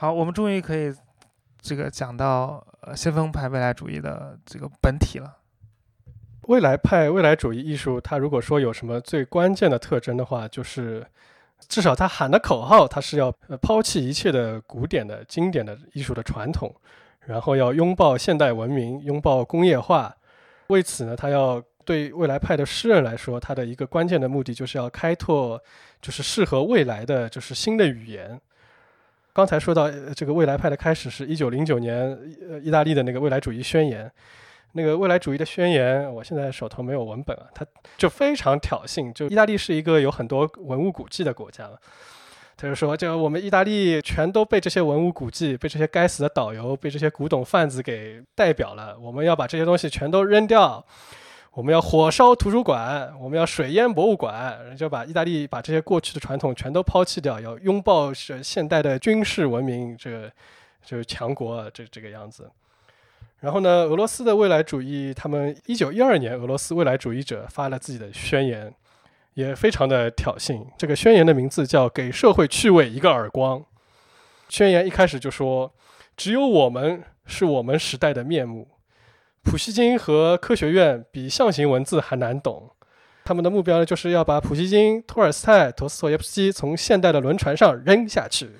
[0.00, 0.94] 好，我们终于可以。
[1.60, 5.38] 这个讲到呃先锋派未来主义的这个本体了。
[6.42, 11.04] 未来派未来主义艺术，它如果说有什么最关键的特征的话，就是
[11.68, 16.72] 至少它喊的口号，它是要抛弃一切的古典的经典的艺术的传统，
[17.26, 20.14] 然后要拥抱现代文明，拥抱工业化。
[20.68, 25.60] 为此呢，他要对未来派的诗人来说，他的一个关键的目的就是要开拓，
[26.00, 28.40] 就是适合未来的就是新的语言。
[29.32, 32.18] 刚才说到这个未来派的开始是一九零九年，
[32.50, 34.10] 呃，意大利的那个未来主义宣言。
[34.72, 37.64] 那个未来主义的宣言，我现在手头没有文本啊，它
[37.96, 39.10] 就非常挑衅。
[39.14, 41.78] 就意大利是一个有很多文物古迹的国家嘛，
[42.54, 50.84] 他就说，就我们意大利全都被这些文物古迹、被这些该死的导游、被这些古董贩子给代表了，我们要把这些东西全都扔掉。
[51.58, 60.30] 我们要火烧图书馆，我们要水淹博物馆，就把意大利把这些过去的传统全都抛弃掉，要拥抱是现代的军事文明，这个
[60.84, 62.48] 就是强国这这个样子。
[63.40, 68.72] 然后呢，俄罗斯的未来主义，他们一九一二年，俄罗斯未来主义者发了自己的宣言，
[69.34, 70.64] 也非常的挑衅。
[70.78, 73.58] 这个宣言的名字叫《给社会趣味一个耳光》。
[74.48, 75.72] 宣言一开始就说
[76.16, 78.68] ：“只有我们是我们时代的面目。”
[79.48, 82.70] 普希金和科学院比象形文字还难懂，
[83.24, 88.50] 他们的目标呢，就是要把普希金、托尔斯泰、陀思妥耶夫斯基从现代的轮船上扔下去。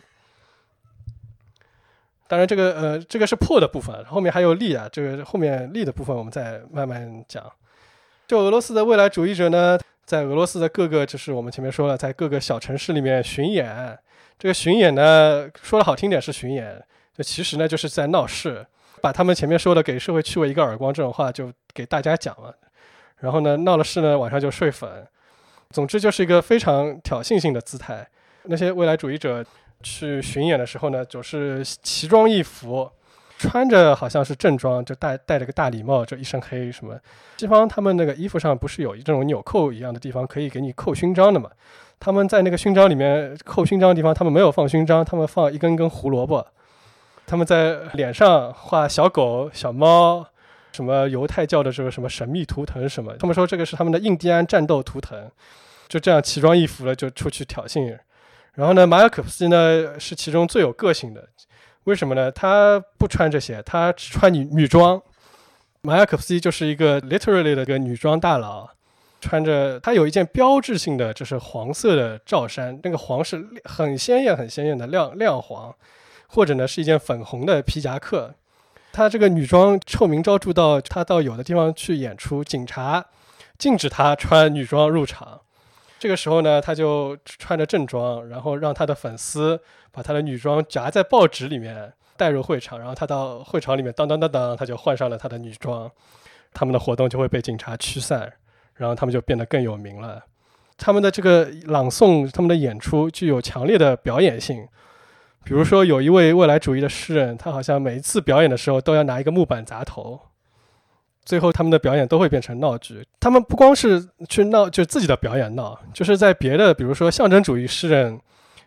[2.26, 7.44] 当然，这个呃，这个是破的部分，后面还有立啊，这个后面立的部分我们再慢慢讲。
[8.26, 13.98] 就俄罗斯的未来主义者呢，在俄罗斯的各个，就是我们前面说了，在各个小城市里面巡演。
[14.38, 16.82] 这个巡演呢，说的好听点是巡演，
[17.14, 18.66] 就其实呢，就是在闹事。
[18.98, 22.54] 把他们前面说的“给社会趣味一个耳光”这种话就给大家讲了，
[23.18, 25.06] 然后呢，闹了事呢，晚上就睡粉。
[25.70, 28.06] 总之就是一个非常挑衅性的姿态。
[28.44, 29.44] 那些未来主义者
[29.82, 32.90] 去巡演的时候呢，总是奇装异服，
[33.36, 36.98] 穿着好像是正装，就戴戴着个大礼帽，就一身黑什么。
[37.36, 41.50] 西方他们那个衣服上不是有这种纽扣一样的地方可以给你扣勋章的嘛？
[42.00, 46.46] 他们在那个勋章里面扣勋章的地方，他们没有放勋章，他们放一根根胡萝卜。
[47.28, 50.26] 他们在脸上画小狗、小猫，
[50.72, 55.30] 什么犹太教的这个什么神秘图腾什么，他们说这个是他们的印第安战斗图腾，
[55.88, 57.98] 就这样奇装异服了就出去挑衅。
[58.54, 61.28] 然后呢，马雅可夫斯基呢是其中最有个性的，
[61.84, 62.32] 为什么呢？
[62.32, 65.00] 他不穿这些，他只穿女女装。
[65.82, 68.68] 马雅可夫斯基就是一个 literally 的一个女装大佬，
[69.20, 75.74] 穿着他有一件标志性的就是黄色的罩衫，那个黄是很鲜艳、很鲜艳的亮亮黄。
[76.28, 78.34] 或者呢，是一件粉红的皮夹克。
[78.92, 83.04] 她这个女装臭名昭著到她到有的地方去演出，警察
[83.58, 85.40] 禁止她穿女装入场。
[85.98, 89.60] 这个时候呢，她就穿着正装，然后让她的粉丝
[89.90, 95.90] 把她的女装夹在报纸里面带入会场，然后她到会场里面当当当当，她就换上了她的女装。
[96.54, 98.32] 他们的活动就会被警察驱散，
[98.74, 100.24] 然后他们就变得更有名了。
[100.78, 104.66] 他们的这个朗诵，他们的演出具有强烈的表演性。
[105.48, 110.20] 比如说，有一位未来主义的诗人，他好像每一次表演的时候都要拿一个木板砸头，
[111.24, 113.02] 最后他们的表演都会变成闹剧。
[113.18, 118.20] 他们不光是去闹，就自己的表演闹，就是在别的，比如说象征主义诗人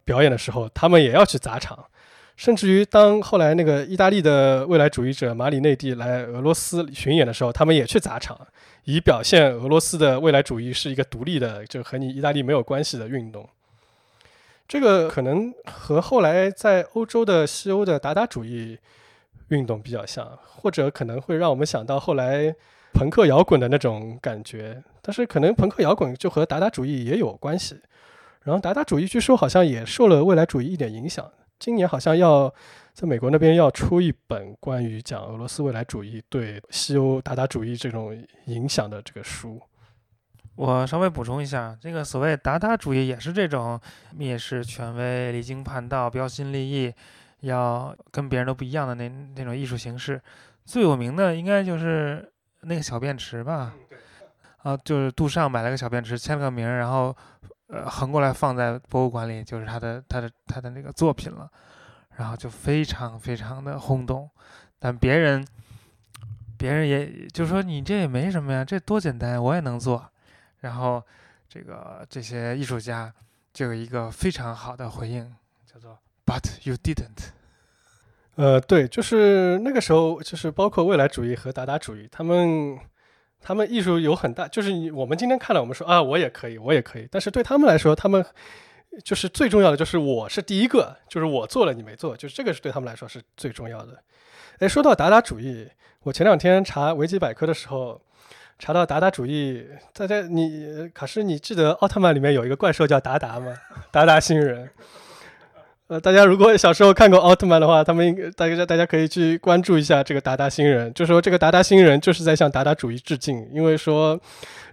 [0.04, 1.78] 表演的时候，他们也要去砸场。
[2.36, 8.36] 甚至于当后来那个意大利的未来主义者马里内蒂来俄罗斯巡演的时候，他们也去砸场，
[8.86, 13.48] 以表现俄罗斯的未来主义是一个独立的，就和你意大利没有关系的运动。
[14.72, 18.80] 这个可能和后来在欧洲的西欧的达达主义
[19.50, 22.56] 运动比较像，或者可能会让我们想到后来
[22.94, 24.82] 朋克摇滚的那种感觉。
[25.02, 27.82] 但是可能朋克摇滚就和达达主义也有关系。
[28.44, 31.30] 然后达达主义据说好像也受了未来主义一点影响。
[31.60, 32.50] 今年好像要
[32.94, 39.60] 在美国那边要出一本关于讲俄罗斯未来主义对西欧达达主义这种影响的这个书。
[40.56, 43.80] 我稍微补充一下，这个所谓达达主义也是这种
[44.18, 46.94] 蔑视权威、离经叛道、标新立异，
[47.40, 50.22] 要跟别人都不一样的那那种艺术形式。
[50.66, 53.74] 最有名的应该就是那个小便池吧？
[54.64, 57.16] 啊，就是杜尚买了个小便池，签了个名，然后
[57.68, 61.50] 呃横过来放在博物馆里，就是他的他的他的那个作品了，
[62.18, 64.30] 然后就非常非常的轰动。
[64.78, 65.44] 但别人
[66.58, 70.11] 别人也就说你这也没什么呀，这多简单呀，我也能做。
[70.62, 71.04] 然后，
[71.50, 73.12] 这个这些艺术家
[73.52, 75.30] 就有一个非常好的回应，
[75.65, 77.32] 叫做 “But you didn't”。
[78.36, 82.80] 呃，对，就是那个时候，就是包括未来主义和达达主义，他们
[83.41, 88.24] 他们艺术有很大，就是我们今天看了，我们说啊，我也可以，我也可以，但是对他们来说，他们
[89.04, 94.02] 就是最重要的，就是我是第一个，就是我做了，你没做，就是这个是对他们来说是最重要的。
[94.60, 95.67] 哎，说到达达主义，
[96.04, 98.00] 我前两天查维基百科的时候。
[98.62, 103.52] 查到达达主义，大家你可是你记得奥特曼里面有一个怪兽叫达达吗？
[103.89, 104.69] 达达星人。
[105.88, 114.17] 呃，大家如果小时候看过奥特曼的话，他们应该大家大家可以去关注一下这个达达星人，就说这个达达星人就是在向达达主义致敬，因为说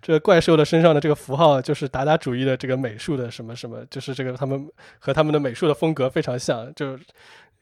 [0.03, 6.96] 这个怪兽的身上的这个符号就是达达主义的这个美术的什么什么，就是这个他们和他们的美术的风格非常像，就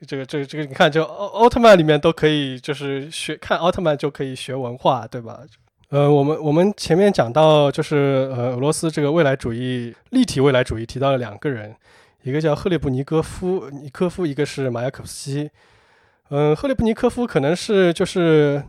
[0.06, 5.40] 这个这个这个你看，就奥奥特曼里面都可以就是学看奥特曼就可以学文化，对吧？
[5.90, 11.72] 呃，我们我们前面讲到，就是呃，俄罗斯这个未来主义立体未来主义提到了两个人，
[12.24, 15.48] 一个叫赫列布尼戈夫尼科夫，一个是马雅可夫斯基。
[16.30, 18.60] 嗯，赫列布尼科夫可能是就是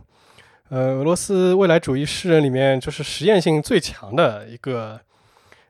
[0.68, 5.00] 呃俄罗斯未来主义诗人里面就是实验性最强的一个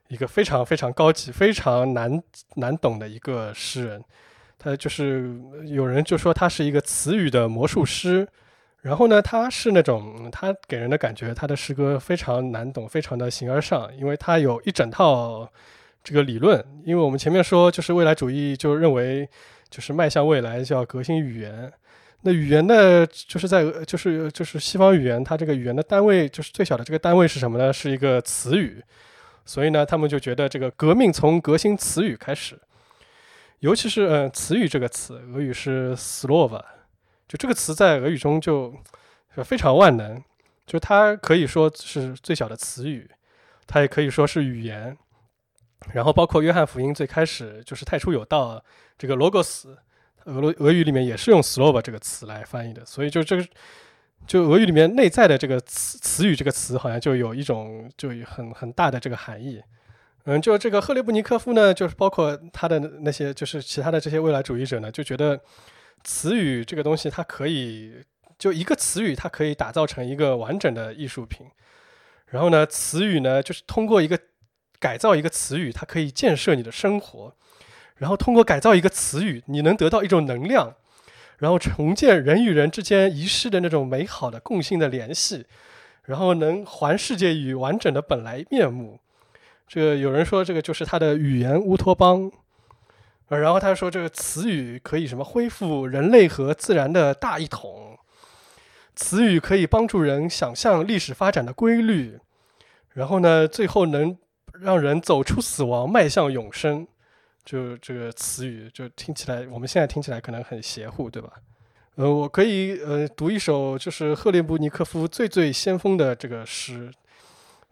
[0.08, 2.22] 一个非常非常高级、非常难
[2.56, 4.04] 难懂的一个诗人。
[4.58, 5.34] 他就是
[5.64, 8.28] 有人就说他是一个词语的魔术师。
[8.88, 15.46] 然后呢，他是那种他给人的感觉，他的诗歌非常难懂，非常的形而上，因为他有一整套
[16.02, 16.64] 这个理论。
[16.86, 19.28] 因为我们前面说，就是未来主义就认为，
[19.68, 21.70] 就是迈向未来就要革新语言。
[22.22, 27.70] 那语言呢，就是在 就是就是西方语言，它这个语言的单位就是最小的这个单位是什么呢？
[27.70, 28.82] 是一个词语。
[29.44, 32.58] 所以呢，他们就觉得这个革命从革新词语开始，
[33.58, 36.62] 尤其是嗯，词语这个词，俄语是 slova。
[37.28, 38.74] 就这个词在俄语中就
[39.44, 40.20] 非常万能，
[40.66, 43.08] 就它可以说是最小的词语，
[43.66, 44.96] 它也可以说是语言。
[45.92, 48.60] 然后包括约翰福音最开始就是太初有道
[48.96, 49.68] 这个 logos，
[50.24, 52.84] 俄罗俄语里面也是用 slova 这个词来翻译的。
[52.84, 53.46] 所以就这个
[54.26, 59.62] 就俄语里面内在的这个词词语这个词好像就有一种就很很大的这个含义。
[60.24, 65.38] 嗯，就这个赫列布尼科夫呢，就是包括他的那些就是其他的这些未来主义者呢，就觉得。
[66.04, 68.04] 词语这个东西，它可以
[68.38, 71.46] 就一个词语，它可以打造成一个完整的艺术品。
[72.26, 74.18] 然后呢，词语呢，就是通过一个
[74.78, 77.34] 改造一个词语，它可以建设你的生活。
[77.96, 80.74] 然后通过改造一个词语，你能得到一种能量，
[81.38, 85.46] 然后重建人与人之间遗失的那种美好的共性的联系，
[86.04, 89.00] 然后能还世界以完整的本来面目。
[89.66, 92.30] 这个有人说，这个就是他的语言乌托邦。
[93.36, 97.98] 然后他说，这个词语可以什么恢复人类和自然的大一统，
[98.96, 102.18] 词语可以帮助人想象历史发展的规律，
[102.94, 104.16] 然后呢，最后能
[104.60, 106.86] 让人走出死亡，迈向永生。
[107.44, 111.32] 就这个词语，就听起来，我们现在听起来可能很邪乎，对吧？
[111.94, 116.92] 呃，我可以呃读一首，就是赫列布尼科夫最最先锋的这个诗，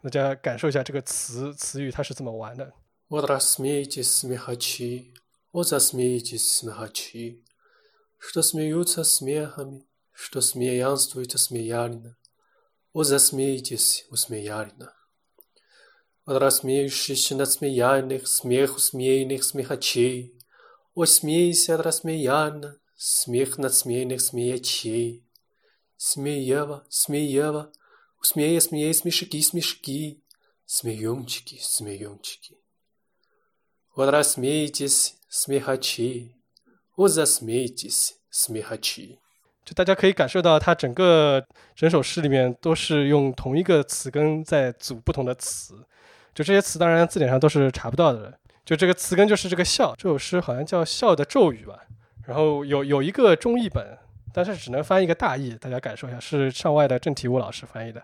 [0.01, 2.73] 大家感受一下这个词词语它是怎么玩的。
[5.59, 7.43] Оза смеетесь, смехачи,
[8.19, 12.15] что смеются смехами, что смеянствуете смеяльно.
[12.93, 14.93] О, засмейтесь, усмеяльно.
[16.27, 20.39] Рассмеющийся над смеяльных, смех усмеянных смехачей.
[20.93, 25.25] О, смейся рассмеянно, смех над смеянных смеячей.
[25.95, 27.71] Смеева, смеева,
[28.21, 30.23] усмея, смея, смешки, смешки,
[30.67, 32.59] смеемчики, смеемчики.
[33.95, 36.30] Вот рассмейтесь, смехачи,
[36.96, 39.18] о засмейтесь, смехачи。
[39.64, 41.44] 就大家可以感受到，它整个
[41.74, 45.74] 整首诗里面都是用同一个词根在组不同的词。
[46.34, 48.36] 就这些词，当然字典上都是查不到的。
[48.64, 51.80] 就这个词根就是这个笑，这首诗好像叫《笑的咒语》吧。
[52.26, 53.98] 然后有有一个中译本，
[54.32, 58.02] 但是只能翻一个大意，大家感受一下，是上外的郑体武老师翻译的。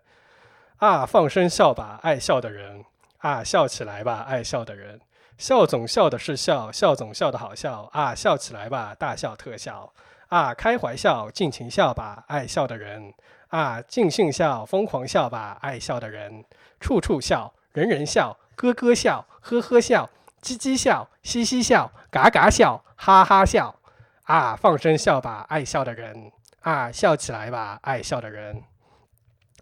[0.76, 2.84] 啊，放声笑吧，爱笑的人！
[3.18, 5.00] 啊，笑起来吧，爱笑的人！
[5.37, 8.15] 笑总笑的是笑，笑总笑的好笑啊！
[8.15, 9.91] 笑起来吧，大笑特笑
[10.29, 10.53] 啊！
[10.53, 13.13] 开怀笑，尽情笑吧，爱笑的人
[13.49, 13.81] 啊！
[13.81, 16.45] 尽兴笑，疯狂笑吧，爱笑的人。
[16.79, 20.09] 处处笑，人人笑，咯咯笑，呵呵笑，
[20.41, 23.79] 叽叽笑，嘻嘻笑，嘎嘎笑，哈哈笑
[24.23, 24.55] 啊！
[24.55, 26.31] 放声笑吧，爱笑的人
[26.61, 26.91] 啊！
[26.91, 28.63] 笑起来吧，爱笑的人。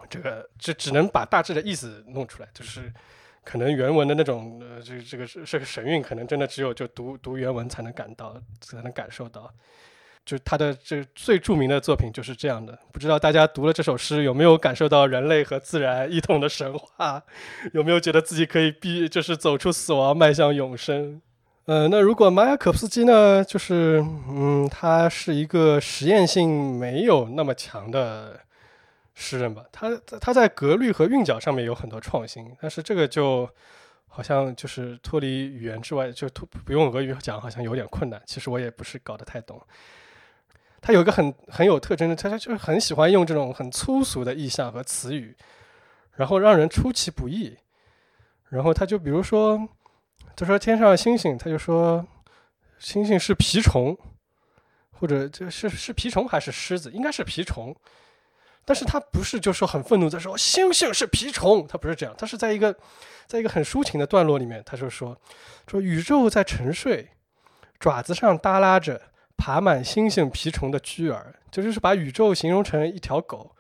[0.10, 2.94] 这个这只能把大致的意思弄出来，就是。
[3.44, 9.52] 可能原文的那种，呃，这这个是是个神韵，可能真的只有就读读原文才能感到，才能感受到。
[10.24, 12.78] 就他的这最著名的作品就是这样的。
[12.92, 17.24] 不知道大家读了这首诗有没有感受到人类和自然一统的神话？
[17.74, 21.20] 有没有觉得自己可以避，就是走出死亡，迈向永生？
[21.66, 23.44] 呃，那如果马雅可夫斯基呢？
[23.44, 28.40] 就是，嗯，他是一个实验性没有那么强的。
[29.14, 33.50] 诗人吧，他他在格律和韵脚上面有很多创新，但是这个就
[34.08, 38.22] 好像就是脱离语言之外，就脱不用俄语讲，好像有点困难。
[38.26, 39.62] 其实我也不是搞得太懂。
[40.82, 45.36] 他有一个很很有特征的，他他就是很喜欢用这种很粗俗的意象和词语，
[46.14, 47.58] 然后让人出其不意。
[48.50, 49.70] 然后他就比如说，
[50.36, 52.06] 他说天上的星星，他就说
[52.80, 53.98] 星星是蜱虫，
[54.92, 56.90] 或者这是是蜱虫还是狮子？
[56.92, 57.76] 应该是蜱虫。
[58.72, 62.74] 但是他不是就说很愤怒在说星星是蜱虫，他不是这样，他是在一个，
[63.28, 65.20] 在一个很抒情的段落里面，他就说，
[65.68, 67.10] 说宇宙在沉睡，
[67.82, 69.02] 爪子上耷拉着
[69.36, 73.54] 爬满星星蜱虫的蛆儿，就是把宇宙形容成一条狗，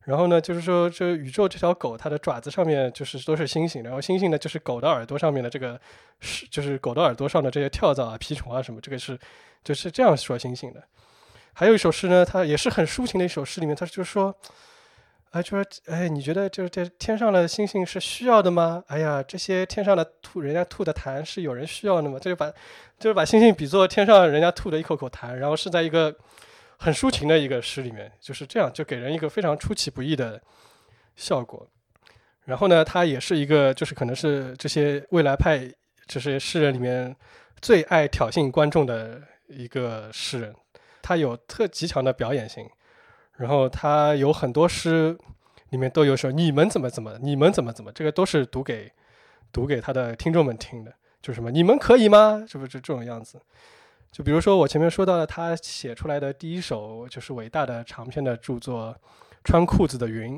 [0.00, 5.80] 然后呢，就是说这宇宙这条狗它的爪子上面就是都是星星，然后星星呢就是狗的耳朵上面的这个
[6.18, 9.16] 是就是狗的耳朵上的这些跳蚤啊、蜱虫啊什么，这个是
[9.62, 10.82] 就是这样说星星的。
[11.58, 14.36] 还有一首诗呢，它也是很抒情的一首诗，里面他就说，
[15.30, 18.84] 哎，就说，哎，你觉得就是这天上的星星是需要的吗？
[18.88, 22.18] 哎呀，这些天上的吐人家吐的痰是有人需要的吗？
[22.20, 22.52] 这就把
[22.98, 26.14] 就是把星星比作天上人家吐的一口口痰，然后是在一个
[26.76, 30.38] 很抒情的一个诗里面，就是这样，就给人一个非常出其不意的
[31.16, 31.66] 效果。
[32.44, 35.66] 然后呢，他也是一个，就是可能是这些未来派
[36.06, 37.16] 这些诗人里面
[37.62, 40.54] 最爱挑衅观众的一个诗人。
[41.06, 42.68] 他有特极强的表演性，
[43.36, 45.16] 然后他有很多诗
[45.68, 48.90] 里面都有说你们怎么怎么，你们怎么怎么，这个都是读给
[49.52, 50.92] 读给他的听众们听的，
[51.22, 52.44] 就是什么你们可以吗？
[52.48, 53.40] 是不是这种样子？
[54.10, 58.92] 就比如说我前面说到了他写出来的第一首就是伟大的长篇的著作
[59.44, 60.36] 《穿裤子的云》，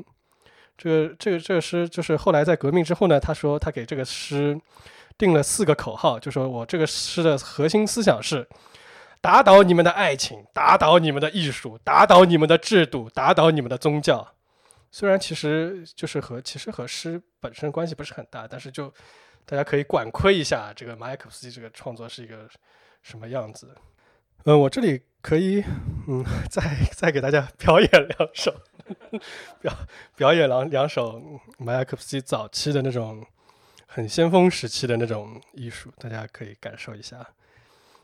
[0.77, 4.55] 这个这个这个诗就是后来在革命之后呢，他说他给这个诗
[5.17, 8.47] 定了四个口号，就说我这个诗的核心思想是。
[9.21, 14.35] 打倒你们的爱情，打倒你们的艺术，打倒你们的制度，打倒你们的宗教。
[14.91, 18.91] 虽然其实就是和其实和诗本身关系不是很大，但是就
[19.45, 22.49] 大家可以管窥一下这个马雅可夫斯基这个创作是一个
[23.03, 23.75] 什么样子。
[24.45, 25.63] 嗯，我这里可以，
[26.07, 26.61] 嗯， 再
[26.93, 28.55] 再给大家表演两首，
[29.59, 29.73] 表
[30.15, 31.21] 表演两两首
[31.57, 33.23] 马雅可夫斯基早期的那种
[33.85, 37.17] 很先锋时期的那种艺术，大家可以感受一下。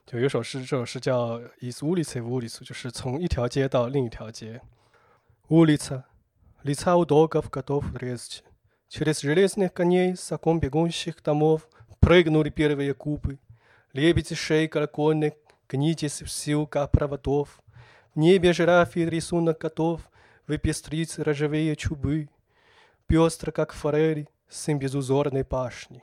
[0.06, 4.60] 就有首诗，这首诗叫《伊斯乌里茨乌里苏》，就是从一条街到另一条街。
[5.48, 6.02] 乌里茨，
[6.62, 8.42] 里茨乌多格夫格多夫的日子去，
[8.88, 11.68] через железных коней с окон бегущих домов
[12.00, 13.38] прыгнули первые губы,
[13.92, 15.34] лебеди шей колокольных,
[15.68, 17.62] гнитесь в силка проводов.
[18.14, 20.10] В небе жирафий рисунок готов,
[20.48, 22.28] выпестрить рожевые чубы,
[23.06, 26.02] пестро, как форели, сын безузорной башни.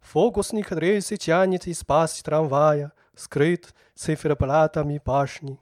[0.00, 5.59] Фокусник рельсы тянет из пасти трамвая, скрыт циферблатами башни.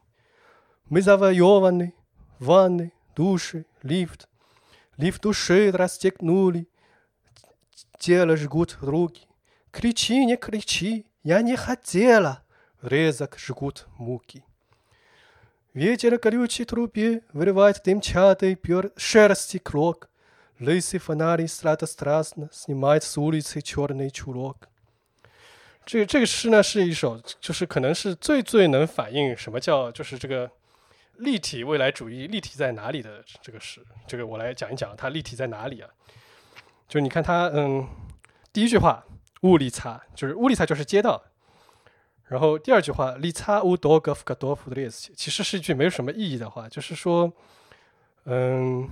[0.89, 1.95] Мы завоеваны,
[2.39, 4.27] ванны, души, лифт.
[4.97, 6.67] Лифт души расстегнули,
[7.97, 9.27] тело жгут руки.
[9.71, 12.43] Кричи, не кричи, я не хотела,
[12.81, 14.45] врезок жгут муки.
[15.73, 20.09] Ветер колючей трубе вырывает дымчатый пер шерсти крок.
[20.57, 24.69] Лысый фонарь сладострастно снимает с улицы черный чулок.
[25.85, 30.49] 这这个诗呢，是一首，就是可能是最最能反映什么叫就是这个
[31.17, 33.79] 立体未来主义立体在哪里的这个诗。
[34.07, 35.89] 这个我来讲一讲它立体在哪里啊？
[36.87, 37.87] 就你看它，嗯，
[38.51, 39.05] 第一句话
[39.41, 41.23] 乌里擦，就是乌里擦就是街道。
[42.27, 47.31] 然后第二句话里擦乌多格夫格多夫的列斯，其实是一句没有什么意义的话，就是说，
[48.23, 48.89] 嗯，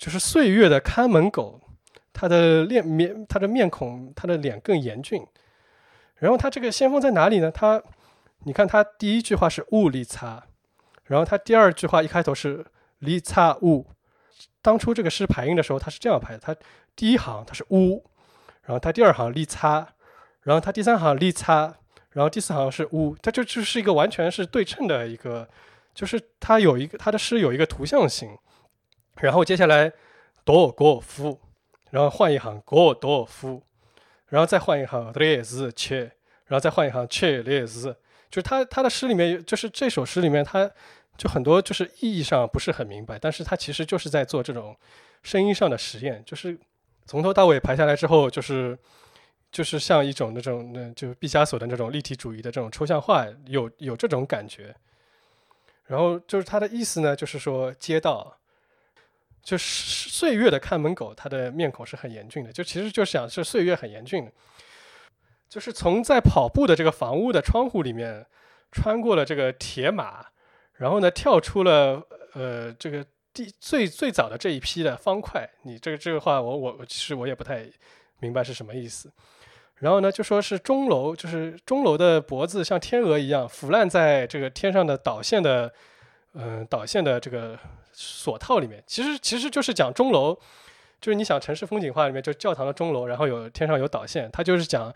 [0.00, 1.60] 就是岁月的看门狗，
[2.14, 5.22] 他的脸面，他的面孔，他的脸更严峻。
[6.18, 7.50] 然后他这个先锋在哪里呢？
[7.50, 7.82] 他，
[8.44, 10.44] 你看他第一句话是物理擦，
[11.04, 12.66] 然后他第二句话一开头是
[12.98, 13.86] 理擦物。
[14.62, 16.56] 当初这个诗排音的时候，他是这样排的：他
[16.96, 18.04] 第一行他是乌，
[18.62, 19.88] 然后他第二行里擦，
[20.42, 21.74] 然后他第三行里擦，
[22.10, 23.16] 然后第四行是乌。
[23.20, 25.48] 它就就是一个完全是对称的一个，
[25.92, 28.38] 就是它有一个它的诗有一个图像性。
[29.20, 29.92] 然后接下来
[30.44, 31.40] 多过夫，
[31.90, 33.62] 然后换一行过多夫。
[34.34, 36.00] 然后再换一行列字切，
[36.46, 37.96] 然后再换一行切列字，
[38.28, 40.68] 就是他他的诗里面，就是这首诗里面，他
[41.16, 44.76] 就很多就是意义上不是很明白，但是他其实就是在做这种
[45.22, 46.58] 声音上的实验，就是
[47.06, 48.76] 从头到尾排下来之后，就是
[49.52, 54.74] 就是像一种那种那就毕加索的那种立体主义的这种抽象画，有有这种感觉。
[55.86, 58.36] 然后就是他的意思呢，就是说街道。
[59.44, 62.50] 就是岁月的看门狗，他的面孔是很严峻的。
[62.50, 64.32] 就其实就想是岁月很严峻的，
[65.50, 68.24] 就是从在跑步的这个房屋的窗户里面
[68.72, 70.24] 穿过了这个铁马，
[70.76, 75.46] 然后呢跳出了呃这个第最最早的这一批的方块。
[75.64, 77.70] 你这个这个话我我其实我也不太
[78.20, 79.12] 明白是什么意思。
[79.74, 85.70] 然后呢就说是钟楼，就是钟楼的脖子像天鹅一样腐烂在这个天上的导线的
[86.32, 87.58] 嗯导线的这个。
[87.94, 90.34] 锁套里面其实其实就是讲钟楼，
[91.00, 94.92] 就是你想城市风景画里面就教堂的钟楼，然后有天上有导线，它就是讲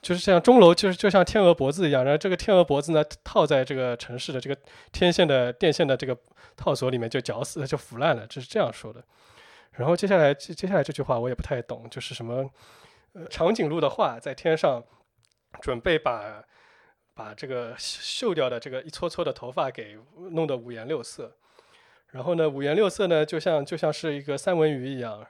[0.00, 4.56] 就是像钟楼就是就像天鹅脖子一样，然后这个天鹅脖子呢套在这个城市的这个
[4.92, 6.16] 天线的电线的这个
[6.56, 9.04] 套索里面就绞死了就腐烂了，这是这样说的。
[9.72, 12.48] 然后接下来接接下来这句话我也不太懂，就是什么
[13.12, 14.82] 呃长颈鹿的话在天上
[15.60, 16.42] 准备把
[17.14, 19.98] 把这个锈掉的这个一撮撮的头发给
[20.30, 21.36] 弄得五颜六色。
[22.10, 25.26] 然后呢，五颜六色呢，就像就像是一个三文鱼一样，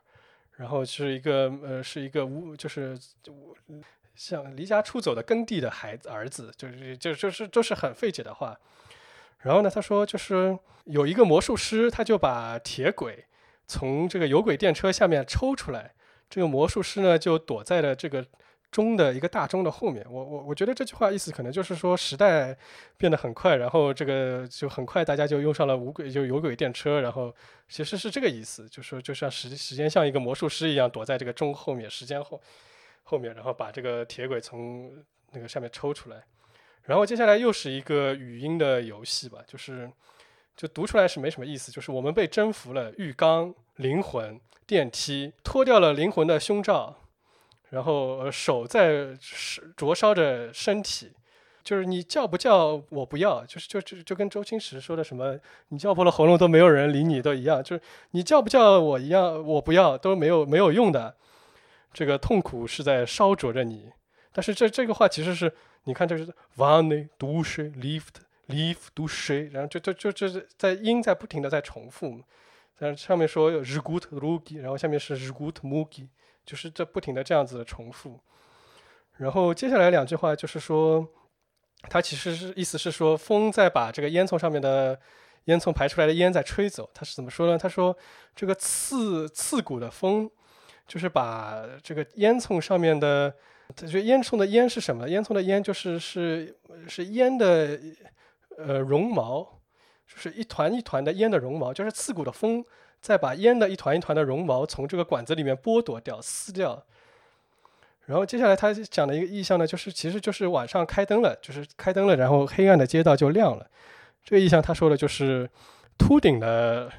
[0.56, 2.98] 然后是一个呃，是一个无就是
[4.14, 8.58] 像离家出走的耕地的孩子儿子，就是就就是都是很费解的话。
[9.40, 13.24] 然后呢，他说就是有一个魔术师，他就把铁轨
[13.66, 15.94] 从这个有轨电车下面抽出来，
[16.30, 18.26] 这个魔术师呢就躲在了这个。
[18.70, 22.56] 钟的一个大钟的后面，我我我觉得这句话意思可能就是说时代
[22.98, 27.34] 变得很快，然后这个就很快大家就用上了无轨就有轨电车，然后
[27.68, 32.40] 其实是这个意思，就说就像时时间像一个魔术师一样躲在这个钟后面，时间后
[33.04, 34.92] 后面，然后把这个铁轨从
[35.32, 36.22] 那个下面抽出来，
[36.82, 39.90] 然后接下来又是一个语音的游戏吧，就是
[40.54, 46.96] 就读出来是没什么意思，就是我们被征服了浴缸、灵魂、电梯，脱掉了灵魂的胸罩。
[47.70, 49.08] 然后手在
[49.76, 51.12] 灼烧着身体，
[51.62, 55.38] 就是你叫不叫我不要，就是就就就跟周星驰说的什么
[55.68, 61.14] 你叫破了喉咙都没有人理你都一样，就是你叫不叫我一样，我不要都没有没有用的，
[61.92, 63.90] 这个痛苦是在烧灼着你。
[64.32, 65.52] 但是这这个话其实是
[65.84, 72.22] 你看这是 vane duše lift lift duše，然后就就就这是在音在不停的在重复，
[72.78, 76.08] 但是上面说 rgut rugi，然后下面是 rgut mugi。
[76.48, 78.18] 就是这不停的这样子的重复，
[79.18, 81.06] 然后接下来两句话就是说，
[81.90, 84.98] 它其实是意思是说，风在把这个烟囱上面的
[85.44, 86.88] 烟囱排出来的烟在吹走。
[86.94, 87.58] 他是怎么说呢？
[87.58, 87.94] 他说
[88.34, 90.30] 这个刺刺骨的风，
[90.86, 93.34] 就是把这个烟囱上面的，
[93.76, 95.06] 这烟囱的烟是什么？
[95.06, 97.78] 烟囱的烟就是是是烟的
[98.56, 99.42] 呃绒毛，
[100.06, 102.64] 就是一团一团的烟的绒毛，就是刺骨的风
[103.00, 106.84] 再把烟的一团一团的绒毛从这个管子里面剥夺掉、撕掉。
[108.06, 113.66] 然后接下来他讲的一个意象呢，就是其实就是晚上开灯了，就是开灯了，然后黑暗的街道就亮了。
[114.24, 115.48] 这个意象他说的就是
[115.98, 116.90] 秃顶的，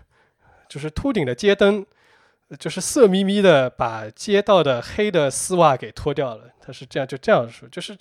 [0.68, 1.84] 就是秃顶的街灯，
[2.60, 6.52] 就是色眯眯的把街道的黑的丝袜给脱掉了。
[6.62, 7.97] 他是这样就这样说，就是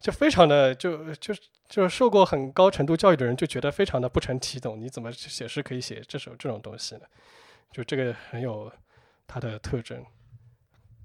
[0.00, 1.34] 就非常的就就
[1.68, 4.80] 就受过很高程度教育的人就觉得非常的不成体统。
[4.80, 7.02] 你怎么写诗可以写这首这种东西呢？
[7.72, 8.72] 就这个很有
[9.26, 10.04] 它的特征。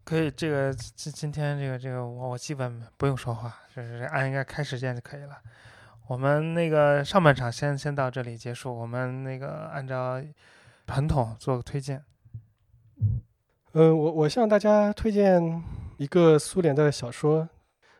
[0.05, 5.37] 可以，这个今今天这个这个我我基本不用说话，就是按一个开时间就可以了。
[6.07, 10.21] 我们那个上半场先先到这里结束，我们那个按照
[10.85, 12.03] 传统做个推荐。
[13.71, 15.63] 嗯，我我向大家推荐
[15.97, 17.47] 一个苏联的小说，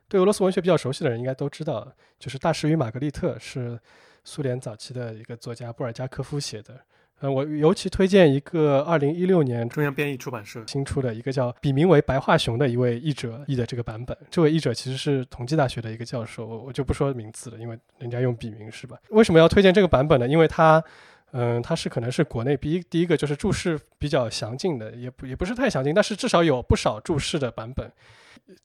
[0.08, 3.80] 对俄罗斯文学比较熟悉的人应该都知道，就是《大师与玛格丽特》，是
[4.24, 6.80] 苏联早期的一个作家布尔加科夫写的。
[7.20, 14.18] 呃，我尤其推荐一个二零一六年中央编译出版社新出的一个叫笔名为白桦熊的一位译者译的这个版本。
[14.30, 18.98] 这位译者其实是同济大学的一个教授，我我就不说名字了，因为人家用笔名是吧？
[19.10, 20.28] 为什么要推荐这个版本呢？
[20.28, 20.84] 因为他，
[21.32, 27.90] 嗯，它是可能是国内第一第一个就是注释比较详尽的，也不也不是太详尽，但是至少有不少注释的版本，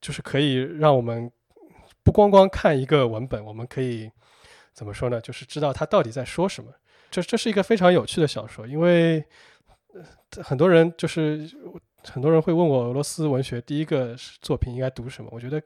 [0.00, 1.30] 就是可以让我们
[2.02, 4.10] 不光光看一个文本，我们可以
[4.72, 5.20] 怎么说呢？
[5.20, 6.70] 就是知道他到底在说什么。
[7.10, 9.24] 这这是一个非常有趣的小说，因为
[10.42, 11.48] 很多人就是
[12.04, 15.28] 很多人会问我俄罗斯文学第一个作品应该读什么？
[15.32, 15.60] 我觉得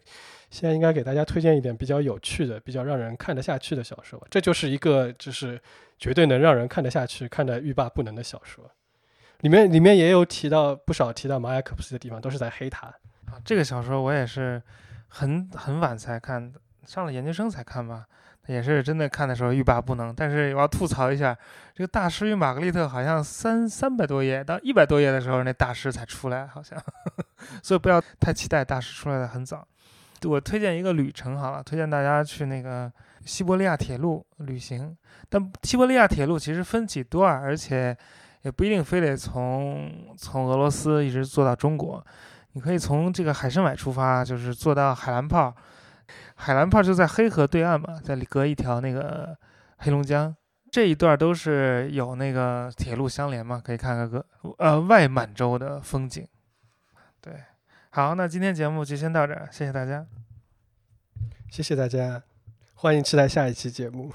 [0.50, 4.24] 现在应该给大家推荐一点比较有趣的、比较让人看得下去的小说。
[4.30, 5.60] 这就是一个就是
[5.98, 8.70] 绝对能让人看得下去、看得欲罢不能的小说。
[9.40, 12.94] 里面里面也有提到不少提到马雅可夫斯的地方，都是在黑他。
[13.44, 14.62] 这个小说我也是
[15.08, 16.52] 很很晚才看，
[16.86, 18.04] 上了研究生才看吧。
[18.48, 21.32] 也是真的看的时候欲罢不能，但是我要吐槽一下，
[21.76, 26.76] 这个大师与玛格丽特好像三三百多页到一百多页的时候，那大师才出来，好像，
[27.62, 29.64] 所以不要太期待大师出来的很早。
[30.24, 32.92] 我推荐一个旅程好了，推荐大家去那个
[33.24, 34.96] 西伯利亚铁路旅行。
[35.28, 37.96] 但西伯利亚铁路其实分几段，而且
[38.42, 42.04] 也不一定非得从从俄罗斯一直坐到中国，
[42.52, 45.54] 你可以从这个海参崴出发，就是坐到海兰泡。
[46.34, 49.36] 海兰泡就在黑河对岸嘛，在隔一条那个
[49.78, 50.34] 黑龙江，
[50.70, 54.24] 这一段都是有那个铁路相连嘛，可以看看个
[54.58, 56.26] 呃外满洲的风景。
[57.20, 57.32] 对，
[57.90, 60.04] 好，那今天节目就先到这儿，谢谢大家，
[61.50, 62.22] 谢谢大家，
[62.74, 64.12] 欢迎期待下一期节目。